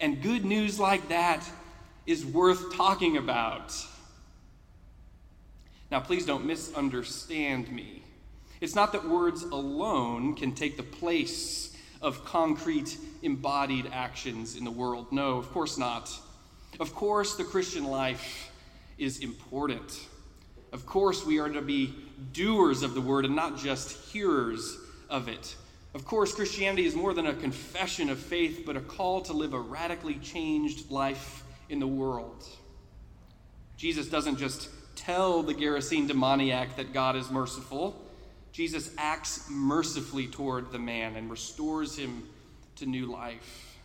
And 0.00 0.20
good 0.20 0.44
news 0.44 0.80
like 0.80 1.08
that 1.08 1.48
is 2.04 2.26
worth 2.26 2.74
talking 2.74 3.16
about. 3.16 3.72
Now, 5.88 6.00
please 6.00 6.26
don't 6.26 6.46
misunderstand 6.46 7.70
me. 7.70 8.02
It's 8.60 8.74
not 8.74 8.90
that 8.90 9.08
words 9.08 9.44
alone 9.44 10.34
can 10.34 10.52
take 10.52 10.76
the 10.76 10.82
place 10.82 11.71
of 12.02 12.24
concrete, 12.24 12.98
embodied 13.22 13.88
actions 13.92 14.56
in 14.56 14.64
the 14.64 14.70
world. 14.70 15.06
No, 15.12 15.38
of 15.38 15.50
course 15.52 15.78
not. 15.78 16.10
Of 16.80 16.94
course, 16.94 17.36
the 17.36 17.44
Christian 17.44 17.84
life 17.84 18.50
is 18.98 19.20
important. 19.20 20.06
Of 20.72 20.84
course, 20.86 21.24
we 21.24 21.38
are 21.38 21.48
to 21.48 21.62
be 21.62 21.94
doers 22.32 22.82
of 22.82 22.94
the 22.94 23.00
word 23.00 23.24
and 23.24 23.36
not 23.36 23.58
just 23.58 24.10
hearers 24.10 24.76
of 25.08 25.28
it. 25.28 25.54
Of 25.94 26.06
course, 26.06 26.34
Christianity 26.34 26.86
is 26.86 26.94
more 26.94 27.12
than 27.12 27.26
a 27.26 27.34
confession 27.34 28.08
of 28.08 28.18
faith, 28.18 28.62
but 28.64 28.76
a 28.76 28.80
call 28.80 29.20
to 29.22 29.32
live 29.32 29.52
a 29.52 29.60
radically 29.60 30.14
changed 30.16 30.90
life 30.90 31.44
in 31.68 31.78
the 31.78 31.86
world. 31.86 32.46
Jesus 33.76 34.08
doesn't 34.08 34.36
just 34.36 34.70
tell 34.96 35.42
the 35.42 35.54
Gerasene 35.54 36.08
demoniac 36.08 36.76
that 36.76 36.92
God 36.92 37.16
is 37.16 37.30
merciful, 37.30 38.00
Jesus 38.52 38.90
acts 38.98 39.48
mercifully 39.50 40.26
toward 40.26 40.70
the 40.70 40.78
man 40.78 41.16
and 41.16 41.30
restores 41.30 41.96
him 41.96 42.28
to 42.76 42.86
new 42.86 43.06
life. 43.06 43.78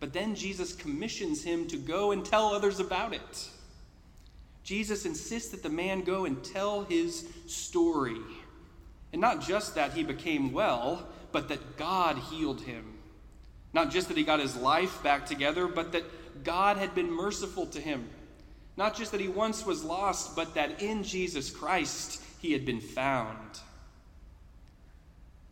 But 0.00 0.12
then 0.12 0.34
Jesus 0.34 0.72
commissions 0.72 1.44
him 1.44 1.68
to 1.68 1.76
go 1.76 2.10
and 2.10 2.24
tell 2.24 2.54
others 2.54 2.80
about 2.80 3.14
it. 3.14 3.48
Jesus 4.64 5.04
insists 5.04 5.50
that 5.50 5.62
the 5.62 5.68
man 5.68 6.02
go 6.02 6.24
and 6.24 6.42
tell 6.42 6.84
his 6.84 7.28
story. 7.46 8.16
And 9.12 9.20
not 9.20 9.42
just 9.42 9.74
that 9.74 9.92
he 9.92 10.02
became 10.02 10.52
well, 10.52 11.06
but 11.32 11.48
that 11.48 11.76
God 11.76 12.16
healed 12.16 12.62
him. 12.62 12.94
Not 13.74 13.90
just 13.90 14.08
that 14.08 14.16
he 14.16 14.24
got 14.24 14.40
his 14.40 14.56
life 14.56 15.02
back 15.02 15.26
together, 15.26 15.66
but 15.66 15.92
that 15.92 16.44
God 16.44 16.78
had 16.78 16.94
been 16.94 17.10
merciful 17.10 17.66
to 17.66 17.80
him. 17.80 18.08
Not 18.76 18.96
just 18.96 19.12
that 19.12 19.20
he 19.20 19.28
once 19.28 19.66
was 19.66 19.84
lost, 19.84 20.34
but 20.34 20.54
that 20.54 20.80
in 20.82 21.04
Jesus 21.04 21.50
Christ 21.50 22.21
he 22.42 22.52
had 22.52 22.66
been 22.66 22.80
found. 22.80 23.60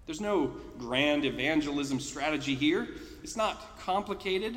There's 0.06 0.20
no 0.20 0.52
grand 0.76 1.24
evangelism 1.24 2.00
strategy 2.00 2.56
here. 2.56 2.88
It's 3.22 3.36
not 3.36 3.78
complicated. 3.78 4.56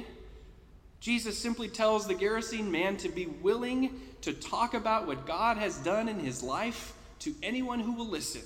Jesus 1.00 1.38
simply 1.38 1.68
tells 1.68 2.08
the 2.08 2.16
Gerasene 2.16 2.72
man 2.72 2.98
to 2.98 3.10
be 3.10 3.28
willing 3.28 4.02
to 4.22 4.34
talk 4.34 4.74
about 4.74 5.06
what 5.06 5.28
God 5.28 5.58
has 5.58 5.78
done 5.78 6.10
in 6.10 6.20
his 6.20 6.42
life 6.42 6.94
to 7.20 7.36
anyone 7.44 7.80
who 7.80 7.94
will 7.94 8.10
listen 8.10 8.42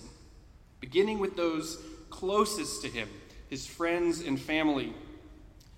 beginning 0.81 1.19
with 1.19 1.35
those 1.35 1.81
closest 2.09 2.81
to 2.81 2.89
him, 2.89 3.09
his 3.49 3.65
friends 3.65 4.21
and 4.21 4.39
family. 4.39 4.93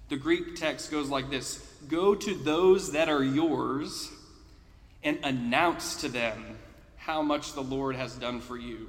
The 0.10 0.18
Greek 0.18 0.56
text 0.56 0.90
goes 0.90 1.10
like 1.10 1.30
this 1.30 1.66
Go 1.88 2.16
to 2.16 2.34
those 2.34 2.94
that 2.94 3.08
are 3.08 3.24
yours 3.24 4.12
and 5.04 5.20
announce 5.24 6.02
to 6.02 6.10
them 6.10 6.59
how 7.10 7.24
much 7.24 7.54
the 7.54 7.64
Lord 7.64 7.96
has 7.96 8.14
done 8.14 8.40
for 8.40 8.56
you. 8.56 8.88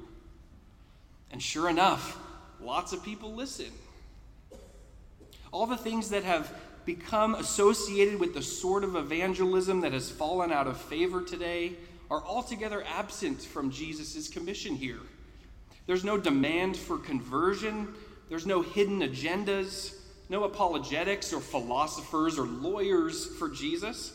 And 1.31 1.41
sure 1.41 1.67
enough, 1.67 2.19
lots 2.61 2.93
of 2.93 3.03
people 3.03 3.33
listen. 3.33 3.71
All 5.51 5.65
the 5.65 5.75
things 5.75 6.11
that 6.11 6.23
have 6.23 6.53
become 6.85 7.33
associated 7.33 8.19
with 8.19 8.35
the 8.35 8.43
sort 8.43 8.83
of 8.83 8.95
evangelism 8.95 9.81
that 9.81 9.93
has 9.93 10.11
fallen 10.11 10.51
out 10.51 10.67
of 10.67 10.79
favor 10.79 11.23
today 11.23 11.73
are 12.11 12.23
altogether 12.23 12.83
absent 12.95 13.41
from 13.41 13.71
Jesus' 13.71 14.29
commission 14.29 14.75
here. 14.75 14.99
There's 15.87 16.03
no 16.03 16.19
demand 16.19 16.77
for 16.77 16.99
conversion, 16.99 17.87
there's 18.29 18.45
no 18.45 18.61
hidden 18.61 18.99
agendas, 18.99 19.95
no 20.29 20.43
apologetics 20.43 21.33
or 21.33 21.41
philosophers 21.41 22.37
or 22.37 22.45
lawyers 22.45 23.25
for 23.37 23.49
Jesus. 23.49 24.13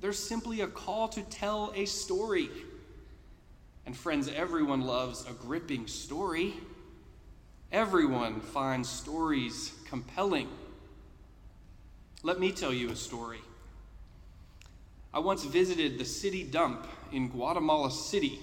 There's 0.00 0.18
simply 0.18 0.62
a 0.62 0.66
call 0.66 1.06
to 1.10 1.22
tell 1.22 1.72
a 1.76 1.84
story. 1.84 2.50
And 3.86 3.96
friends, 3.96 4.28
everyone 4.28 4.82
loves 4.82 5.26
a 5.28 5.32
gripping 5.32 5.86
story. 5.86 6.54
Everyone 7.70 8.40
finds 8.40 8.88
stories 8.88 9.72
compelling. 9.88 10.48
Let 12.22 12.40
me 12.40 12.52
tell 12.52 12.72
you 12.72 12.90
a 12.90 12.96
story. 12.96 13.40
I 15.12 15.18
once 15.18 15.44
visited 15.44 15.98
the 15.98 16.04
city 16.04 16.42
dump 16.42 16.86
in 17.12 17.28
Guatemala 17.28 17.90
City 17.90 18.40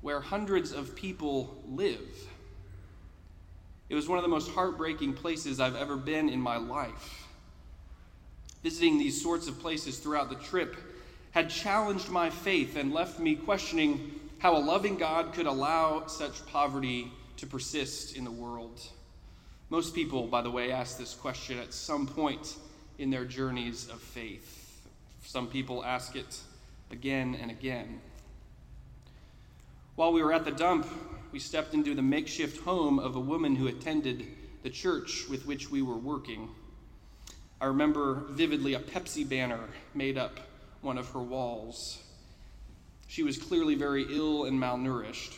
where 0.00 0.20
hundreds 0.20 0.72
of 0.72 0.96
people 0.96 1.62
live. 1.68 2.00
It 3.88 3.94
was 3.94 4.08
one 4.08 4.18
of 4.18 4.24
the 4.24 4.28
most 4.28 4.50
heartbreaking 4.50 5.14
places 5.14 5.60
I've 5.60 5.76
ever 5.76 5.96
been 5.96 6.28
in 6.28 6.40
my 6.40 6.56
life. 6.56 7.28
Visiting 8.62 8.98
these 8.98 9.20
sorts 9.20 9.48
of 9.48 9.60
places 9.60 9.98
throughout 9.98 10.30
the 10.30 10.36
trip 10.36 10.76
had 11.32 11.50
challenged 11.50 12.08
my 12.08 12.30
faith 12.30 12.76
and 12.76 12.92
left 12.92 13.20
me 13.20 13.34
questioning 13.34 14.18
how 14.42 14.56
a 14.56 14.58
loving 14.58 14.96
God 14.96 15.32
could 15.34 15.46
allow 15.46 16.08
such 16.08 16.44
poverty 16.46 17.12
to 17.36 17.46
persist 17.46 18.16
in 18.16 18.24
the 18.24 18.30
world. 18.32 18.80
Most 19.70 19.94
people, 19.94 20.26
by 20.26 20.42
the 20.42 20.50
way, 20.50 20.72
ask 20.72 20.98
this 20.98 21.14
question 21.14 21.60
at 21.60 21.72
some 21.72 22.08
point 22.08 22.56
in 22.98 23.08
their 23.08 23.24
journeys 23.24 23.88
of 23.88 24.00
faith. 24.00 24.82
Some 25.22 25.46
people 25.46 25.84
ask 25.84 26.16
it 26.16 26.40
again 26.90 27.38
and 27.40 27.52
again. 27.52 28.00
While 29.94 30.12
we 30.12 30.24
were 30.24 30.32
at 30.32 30.44
the 30.44 30.50
dump, 30.50 30.88
we 31.30 31.38
stepped 31.38 31.72
into 31.72 31.94
the 31.94 32.02
makeshift 32.02 32.64
home 32.64 32.98
of 32.98 33.14
a 33.14 33.20
woman 33.20 33.54
who 33.54 33.68
attended 33.68 34.26
the 34.64 34.70
church 34.70 35.28
with 35.30 35.46
which 35.46 35.70
we 35.70 35.82
were 35.82 35.96
working. 35.96 36.48
I 37.60 37.66
remember 37.66 38.24
vividly 38.30 38.74
a 38.74 38.80
Pepsi 38.80 39.22
banner 39.22 39.68
made 39.94 40.18
up 40.18 40.40
one 40.80 40.98
of 40.98 41.08
her 41.10 41.22
walls. 41.22 42.02
She 43.12 43.22
was 43.22 43.36
clearly 43.36 43.74
very 43.74 44.06
ill 44.08 44.46
and 44.46 44.58
malnourished. 44.58 45.36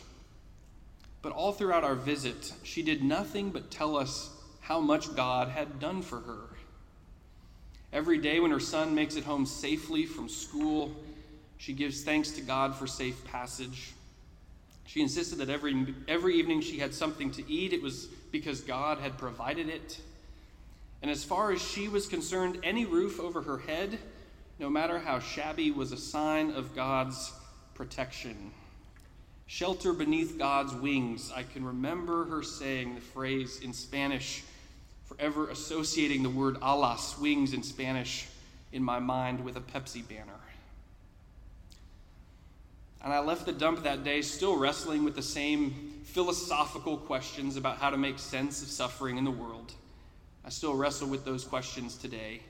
But 1.21 1.33
all 1.33 1.51
throughout 1.51 1.83
our 1.83 1.93
visit, 1.93 2.53
she 2.63 2.81
did 2.81 3.03
nothing 3.03 3.49
but 3.49 3.69
tell 3.69 3.97
us 3.97 4.29
how 4.61 4.79
much 4.79 5.13
God 5.13 5.49
had 5.49 5.81
done 5.81 6.01
for 6.01 6.21
her. 6.21 6.47
Every 7.91 8.17
day 8.17 8.39
when 8.39 8.51
her 8.51 8.61
son 8.61 8.95
makes 8.95 9.17
it 9.17 9.25
home 9.25 9.45
safely 9.45 10.05
from 10.05 10.29
school, 10.29 10.95
she 11.57 11.73
gives 11.73 12.01
thanks 12.01 12.31
to 12.31 12.41
God 12.41 12.73
for 12.77 12.87
safe 12.87 13.25
passage. 13.25 13.91
She 14.85 15.01
insisted 15.01 15.39
that 15.39 15.49
every, 15.49 15.93
every 16.07 16.35
evening 16.35 16.61
she 16.61 16.77
had 16.79 16.93
something 16.93 17.29
to 17.31 17.51
eat, 17.51 17.73
it 17.73 17.81
was 17.81 18.05
because 18.31 18.61
God 18.61 18.99
had 18.99 19.17
provided 19.17 19.67
it. 19.67 19.99
And 21.01 21.11
as 21.11 21.25
far 21.25 21.51
as 21.51 21.61
she 21.61 21.89
was 21.89 22.07
concerned, 22.07 22.57
any 22.63 22.85
roof 22.85 23.19
over 23.19 23.41
her 23.41 23.57
head, 23.57 23.99
no 24.59 24.69
matter 24.69 24.97
how 24.97 25.19
shabby, 25.19 25.71
was 25.71 25.91
a 25.91 25.97
sign 25.97 26.51
of 26.51 26.73
God's 26.73 27.33
protection. 27.75 28.51
Shelter 29.45 29.93
beneath 29.93 30.39
God's 30.39 30.73
wings. 30.73 31.31
I 31.35 31.43
can 31.43 31.63
remember 31.63 32.25
her 32.25 32.41
saying 32.41 32.95
the 32.95 33.01
phrase 33.01 33.59
in 33.59 33.73
Spanish, 33.73 34.43
forever 35.05 35.49
associating 35.49 36.23
the 36.23 36.29
word 36.29 36.57
alas, 36.61 37.19
wings 37.19 37.53
in 37.53 37.61
Spanish, 37.61 38.27
in 38.71 38.81
my 38.83 38.99
mind 38.99 39.45
with 39.45 39.55
a 39.55 39.61
Pepsi 39.61 40.07
banner. 40.07 40.39
And 43.03 43.13
I 43.13 43.19
left 43.19 43.45
the 43.45 43.51
dump 43.51 43.83
that 43.83 44.03
day 44.03 44.23
still 44.23 44.57
wrestling 44.57 45.03
with 45.03 45.15
the 45.15 45.21
same 45.21 46.01
philosophical 46.05 46.97
questions 46.97 47.55
about 47.55 47.77
how 47.77 47.91
to 47.91 47.97
make 47.97 48.17
sense 48.17 48.63
of 48.63 48.67
suffering 48.67 49.17
in 49.17 49.23
the 49.23 49.31
world. 49.31 49.73
I 50.43 50.49
still 50.49 50.75
wrestle 50.75 51.07
with 51.07 51.23
those 51.23 51.43
questions 51.43 51.97
today. 51.97 52.41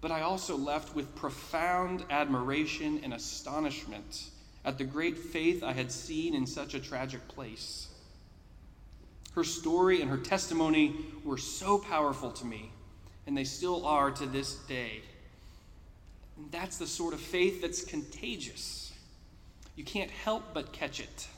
But 0.00 0.10
I 0.10 0.20
also 0.22 0.56
left 0.56 0.94
with 0.94 1.14
profound 1.14 2.04
admiration 2.10 3.00
and 3.02 3.12
astonishment 3.12 4.30
at 4.64 4.78
the 4.78 4.84
great 4.84 5.18
faith 5.18 5.62
I 5.62 5.72
had 5.72 5.90
seen 5.90 6.34
in 6.34 6.46
such 6.46 6.74
a 6.74 6.80
tragic 6.80 7.26
place. 7.28 7.88
Her 9.32 9.44
story 9.44 10.00
and 10.00 10.10
her 10.10 10.16
testimony 10.16 10.96
were 11.24 11.38
so 11.38 11.78
powerful 11.78 12.30
to 12.32 12.44
me, 12.44 12.70
and 13.26 13.36
they 13.36 13.44
still 13.44 13.86
are 13.86 14.10
to 14.10 14.26
this 14.26 14.54
day. 14.66 15.02
And 16.36 16.50
that's 16.52 16.78
the 16.78 16.86
sort 16.86 17.14
of 17.14 17.20
faith 17.20 17.60
that's 17.60 17.84
contagious 17.84 18.88
you 19.78 19.84
can't 19.84 20.10
help 20.10 20.42
but 20.52 20.72
catch 20.72 20.98
it. 20.98 21.28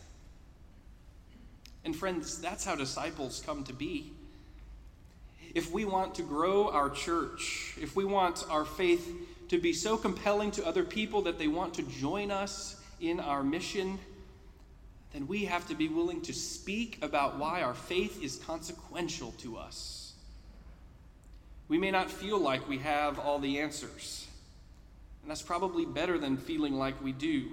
And 1.84 1.94
friends, 1.94 2.40
that's 2.40 2.64
how 2.64 2.74
disciples 2.74 3.42
come 3.44 3.64
to 3.64 3.74
be. 3.74 4.14
If 5.54 5.72
we 5.72 5.84
want 5.84 6.14
to 6.16 6.22
grow 6.22 6.68
our 6.70 6.90
church, 6.90 7.74
if 7.80 7.96
we 7.96 8.04
want 8.04 8.44
our 8.48 8.64
faith 8.64 9.12
to 9.48 9.58
be 9.58 9.72
so 9.72 9.96
compelling 9.96 10.52
to 10.52 10.66
other 10.66 10.84
people 10.84 11.22
that 11.22 11.38
they 11.38 11.48
want 11.48 11.74
to 11.74 11.82
join 11.82 12.30
us 12.30 12.76
in 13.00 13.18
our 13.18 13.42
mission, 13.42 13.98
then 15.12 15.26
we 15.26 15.44
have 15.46 15.66
to 15.68 15.74
be 15.74 15.88
willing 15.88 16.20
to 16.22 16.32
speak 16.32 16.98
about 17.02 17.36
why 17.36 17.62
our 17.62 17.74
faith 17.74 18.22
is 18.22 18.36
consequential 18.36 19.32
to 19.38 19.56
us. 19.56 20.12
We 21.66 21.78
may 21.78 21.90
not 21.90 22.10
feel 22.10 22.38
like 22.38 22.68
we 22.68 22.78
have 22.78 23.18
all 23.18 23.40
the 23.40 23.58
answers, 23.58 24.28
and 25.22 25.30
that's 25.30 25.42
probably 25.42 25.84
better 25.84 26.16
than 26.16 26.36
feeling 26.36 26.74
like 26.74 27.02
we 27.02 27.10
do. 27.10 27.48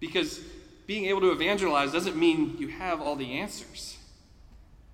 Because 0.00 0.40
being 0.86 1.04
able 1.06 1.20
to 1.20 1.32
evangelize 1.32 1.92
doesn't 1.92 2.16
mean 2.16 2.56
you 2.58 2.68
have 2.68 3.02
all 3.02 3.14
the 3.14 3.40
answers. 3.40 3.97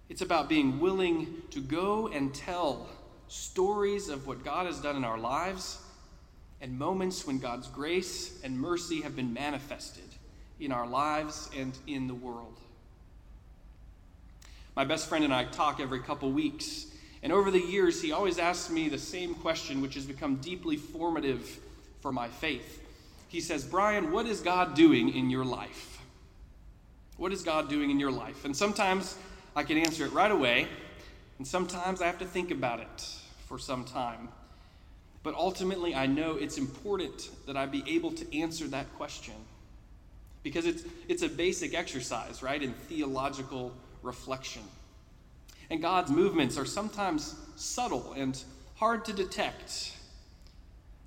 It's 0.09 0.21
about 0.21 0.49
being 0.49 0.81
willing 0.81 1.43
to 1.51 1.61
go 1.61 2.09
and 2.09 2.35
tell 2.35 2.89
stories 3.29 4.09
of 4.09 4.27
what 4.27 4.45
God 4.45 4.67
has 4.67 4.81
done 4.81 4.97
in 4.97 5.05
our 5.05 5.19
lives 5.19 5.81
and 6.61 6.79
moments 6.79 7.27
when 7.27 7.39
God's 7.39 7.69
grace 7.69 8.41
and 8.45 8.59
mercy 8.59 9.01
have 9.01 9.17
been 9.17 9.33
manifested 9.33 10.05
in 10.61 10.73
our 10.73 10.87
lives 10.87 11.51
and 11.57 11.77
in 11.87 12.07
the 12.07 12.15
world. 12.15 12.59
My 14.77 14.85
best 14.85 15.09
friend 15.09 15.25
and 15.25 15.33
I 15.33 15.45
talk 15.45 15.81
every 15.81 16.01
couple 16.01 16.31
weeks, 16.33 16.87
and 17.23 17.33
over 17.33 17.51
the 17.51 17.61
years, 17.61 18.03
he 18.03 18.13
always 18.13 18.39
asks 18.39 18.71
me 18.71 18.89
the 18.89 18.99
same 18.99 19.35
question, 19.35 19.81
which 19.81 19.95
has 19.95 20.05
become 20.05 20.37
deeply 20.37 20.77
formative 20.77 21.61
for 22.01 22.13
my 22.13 22.29
faith 22.29 22.85
he 23.35 23.41
says, 23.41 23.65
Brian, 23.65 24.13
what 24.13 24.27
is 24.27 24.41
God 24.41 24.77
doing 24.77 25.13
in 25.13 25.29
your 25.29 25.45
life? 25.45 26.01
What 27.17 27.33
is 27.33 27.43
God 27.43 27.69
doing 27.69 27.91
in 27.91 27.99
your 27.99 28.13
life? 28.13 28.45
And 28.45 28.57
sometimes 28.57 29.19
I 29.57 29.63
can 29.63 29.79
answer 29.79 30.05
it 30.05 30.13
right 30.13 30.31
away, 30.31 30.67
and 31.39 31.47
sometimes 31.47 32.03
I 32.03 32.07
have 32.07 32.19
to 32.19 32.25
think 32.25 32.51
about 32.51 32.81
it 32.81 33.09
for 33.47 33.59
some 33.59 33.85
time. 33.85 34.29
But 35.23 35.35
ultimately, 35.35 35.95
I 35.95 36.07
know 36.07 36.37
it's 36.37 36.59
important 36.59 37.31
that 37.47 37.57
I 37.57 37.67
be 37.67 37.85
able 37.87 38.11
to 38.13 38.39
answer 38.39 38.67
that 38.69 38.93
question 38.97 39.35
because 40.43 40.67
it's, 40.67 40.85
it's 41.09 41.23
a 41.23 41.29
basic 41.29 41.73
exercise, 41.73 42.43
right, 42.43 42.63
in 42.63 42.75
theological 42.75 43.73
reflection. 44.03 44.63
And 45.71 45.81
God's 45.81 46.11
movements 46.11 46.59
are 46.59 46.67
sometimes 46.67 47.35
subtle 47.57 48.13
and 48.15 48.39
hard 48.75 49.05
to 49.07 49.13
detect. 49.13 49.97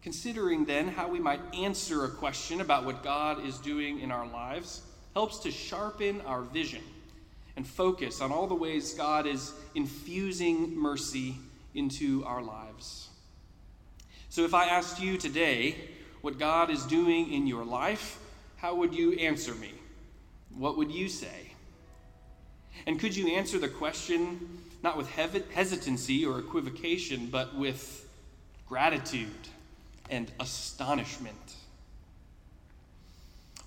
Considering 0.01 0.65
then 0.65 0.87
how 0.87 1.07
we 1.07 1.19
might 1.19 1.41
answer 1.53 2.05
a 2.05 2.09
question 2.09 2.61
about 2.61 2.85
what 2.85 3.03
God 3.03 3.45
is 3.45 3.57
doing 3.59 3.99
in 3.99 4.09
our 4.09 4.25
lives 4.25 4.81
helps 5.13 5.37
to 5.39 5.51
sharpen 5.51 6.21
our 6.21 6.41
vision 6.41 6.81
and 7.57 7.67
focus 7.67 8.21
on 8.21 8.31
all 8.31 8.45
the 8.45 8.55
ways 8.55 8.93
God 8.93 9.25
is 9.25 9.51
infusing 9.73 10.77
mercy 10.77 11.35
into 11.73 12.23
our 12.23 12.41
lives. 12.41 13.09
So, 14.29 14.45
if 14.45 14.53
I 14.53 14.67
asked 14.67 15.01
you 15.01 15.17
today 15.17 15.75
what 16.21 16.37
God 16.37 16.69
is 16.69 16.85
doing 16.85 17.33
in 17.33 17.47
your 17.47 17.65
life, 17.65 18.19
how 18.57 18.75
would 18.75 18.93
you 18.93 19.13
answer 19.13 19.55
me? 19.55 19.71
What 20.55 20.77
would 20.77 20.91
you 20.91 21.09
say? 21.09 21.53
And 22.85 22.99
could 22.99 23.15
you 23.15 23.35
answer 23.35 23.57
the 23.57 23.67
question 23.67 24.61
not 24.83 24.95
with 24.95 25.09
hesitancy 25.09 26.23
or 26.25 26.37
equivocation, 26.37 27.25
but 27.31 27.55
with 27.55 28.07
gratitude 28.67 29.47
and 30.11 30.31
astonishment? 30.39 31.55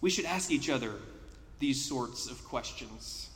We 0.00 0.10
should 0.10 0.26
ask 0.26 0.52
each 0.52 0.70
other 0.70 0.94
these 1.58 1.84
sorts 1.84 2.30
of 2.30 2.44
questions. 2.44 3.29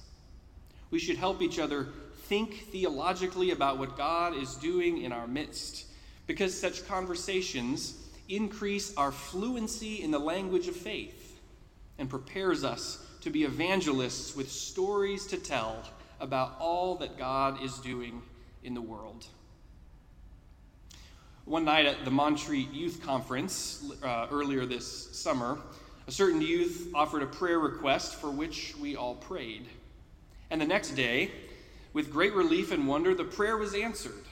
We 0.95 1.01
should 1.01 1.17
help 1.17 1.43
each 1.43 1.59
other 1.59 1.89
think 2.29 2.69
theologically 2.71 3.51
about 3.51 3.79
what 3.79 3.97
God 3.97 4.37
is 4.37 4.55
doing 4.55 5.03
in 5.03 5.11
our 5.11 5.27
midst, 5.27 5.87
because 6.29 6.57
such 6.57 6.87
conversations 6.87 7.97
increase 8.29 8.97
our 8.97 9.11
fluency 9.11 10.05
in 10.05 10.13
the 10.13 10.21
language 10.21 10.69
of 10.69 10.77
faith 10.77 11.41
and 11.99 12.09
prepares 12.09 12.63
us 12.63 13.05
to 13.23 13.31
be 13.31 13.43
evangelists 13.43 14.37
with 14.37 14.49
stories 14.49 15.27
to 15.27 15.37
tell 15.37 15.83
about 16.21 16.55
all 16.61 16.95
that 16.99 17.19
God 17.19 17.61
is 17.61 17.77
doing 17.79 18.23
in 18.63 18.75
the 18.75 18.81
world. 18.81 19.27
One 21.45 21.65
night 21.65 21.87
at 21.87 22.05
the 22.05 22.13
Montreat 22.13 22.73
Youth 22.73 23.03
Conference 23.03 23.85
uh, 24.01 24.29
earlier 24.31 24.65
this 24.65 25.11
summer, 25.11 25.59
a 26.07 26.13
certain 26.13 26.41
youth 26.41 26.93
offered 26.95 27.25
a 27.25 27.27
prayer 27.27 27.59
request 27.59 28.15
for 28.15 28.31
which 28.31 28.77
we 28.81 28.95
all 28.95 29.17
prayed. 29.17 29.67
And 30.55 30.61
the 30.61 30.67
next 30.67 30.91
day, 30.91 31.33
with 31.95 32.13
great 32.13 32.33
relief 32.33 32.71
and 32.71 32.87
wonder, 32.87 33.13
the 33.13 33.25
prayer 33.25 33.57
was 33.57 33.75
answered. 33.75 34.23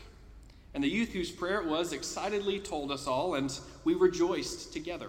And 0.73 0.85
the 0.85 0.89
youth 0.89 1.09
whose 1.09 1.33
prayer 1.33 1.61
it 1.61 1.67
was 1.67 1.93
excitedly 1.93 2.61
told 2.61 2.93
us 2.93 3.09
all, 3.09 3.35
and 3.35 3.53
we 3.83 3.95
rejoiced 3.95 4.73
together. 4.73 5.09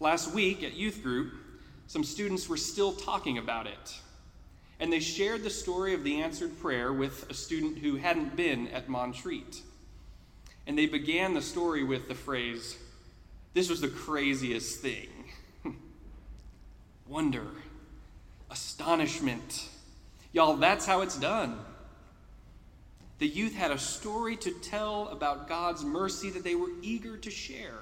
Last 0.00 0.32
week 0.32 0.62
at 0.62 0.72
youth 0.72 1.02
group, 1.02 1.34
some 1.86 2.02
students 2.02 2.48
were 2.48 2.56
still 2.56 2.94
talking 2.94 3.36
about 3.36 3.66
it. 3.66 3.98
And 4.80 4.90
they 4.90 5.00
shared 5.00 5.42
the 5.42 5.50
story 5.50 5.92
of 5.92 6.02
the 6.02 6.22
answered 6.22 6.58
prayer 6.58 6.90
with 6.90 7.30
a 7.30 7.34
student 7.34 7.76
who 7.76 7.96
hadn't 7.96 8.36
been 8.36 8.68
at 8.68 8.88
Montreat. 8.88 9.60
And 10.66 10.78
they 10.78 10.86
began 10.86 11.34
the 11.34 11.42
story 11.42 11.84
with 11.84 12.08
the 12.08 12.14
phrase, 12.14 12.78
this 13.52 13.68
was 13.68 13.82
the 13.82 13.88
craziest 13.88 14.80
thing. 14.80 15.08
Wonder, 17.06 17.44
astonishment. 18.50 19.68
Y'all, 20.32 20.56
that's 20.56 20.86
how 20.86 21.00
it's 21.00 21.18
done. 21.18 21.58
The 23.18 23.26
youth 23.26 23.54
had 23.54 23.70
a 23.70 23.78
story 23.78 24.36
to 24.36 24.50
tell 24.50 25.08
about 25.08 25.48
God's 25.48 25.84
mercy 25.84 26.30
that 26.30 26.44
they 26.44 26.54
were 26.54 26.70
eager 26.82 27.16
to 27.16 27.30
share. 27.30 27.78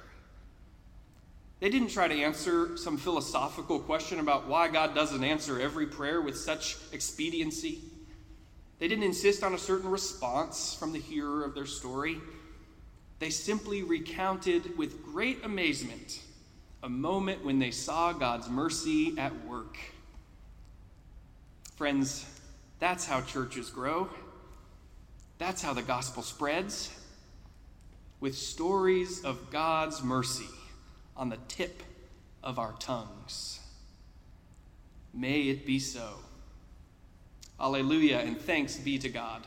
They 1.59 1.69
didn't 1.69 1.89
try 1.89 2.07
to 2.07 2.21
answer 2.21 2.77
some 2.77 2.97
philosophical 2.97 3.79
question 3.79 4.19
about 4.19 4.47
why 4.47 4.67
God 4.67 4.93
doesn't 4.95 5.23
answer 5.23 5.59
every 5.59 5.87
prayer 5.87 6.21
with 6.21 6.37
such 6.37 6.77
expediency. 6.91 7.81
They 8.79 8.87
didn't 8.87 9.05
insist 9.05 9.43
on 9.43 9.53
a 9.53 9.57
certain 9.57 9.89
response 9.89 10.75
from 10.75 10.91
the 10.93 10.99
hearer 10.99 11.43
of 11.43 11.55
their 11.55 11.65
story. 11.65 12.17
They 13.19 13.29
simply 13.29 13.83
recounted 13.83 14.77
with 14.77 15.03
great 15.03 15.43
amazement 15.43 16.21
a 16.83 16.89
moment 16.89 17.43
when 17.43 17.57
they 17.57 17.71
saw 17.71 18.13
God's 18.13 18.49
mercy 18.49 19.17
at 19.17 19.45
work. 19.47 19.77
Friends, 21.75 22.25
that's 22.79 23.05
how 23.05 23.21
churches 23.21 23.69
grow. 23.69 24.09
That's 25.37 25.61
how 25.61 25.73
the 25.73 25.81
gospel 25.81 26.23
spreads 26.23 26.97
with 28.19 28.35
stories 28.35 29.23
of 29.25 29.51
God's 29.51 30.01
mercy 30.01 30.47
on 31.17 31.29
the 31.29 31.37
tip 31.47 31.83
of 32.43 32.59
our 32.59 32.73
tongues. 32.79 33.59
May 35.13 35.43
it 35.43 35.65
be 35.65 35.79
so. 35.79 36.19
Alleluia, 37.59 38.19
and 38.19 38.39
thanks 38.39 38.77
be 38.77 38.97
to 38.99 39.09
God. 39.09 39.43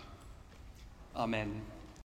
Amen. 1.16 1.62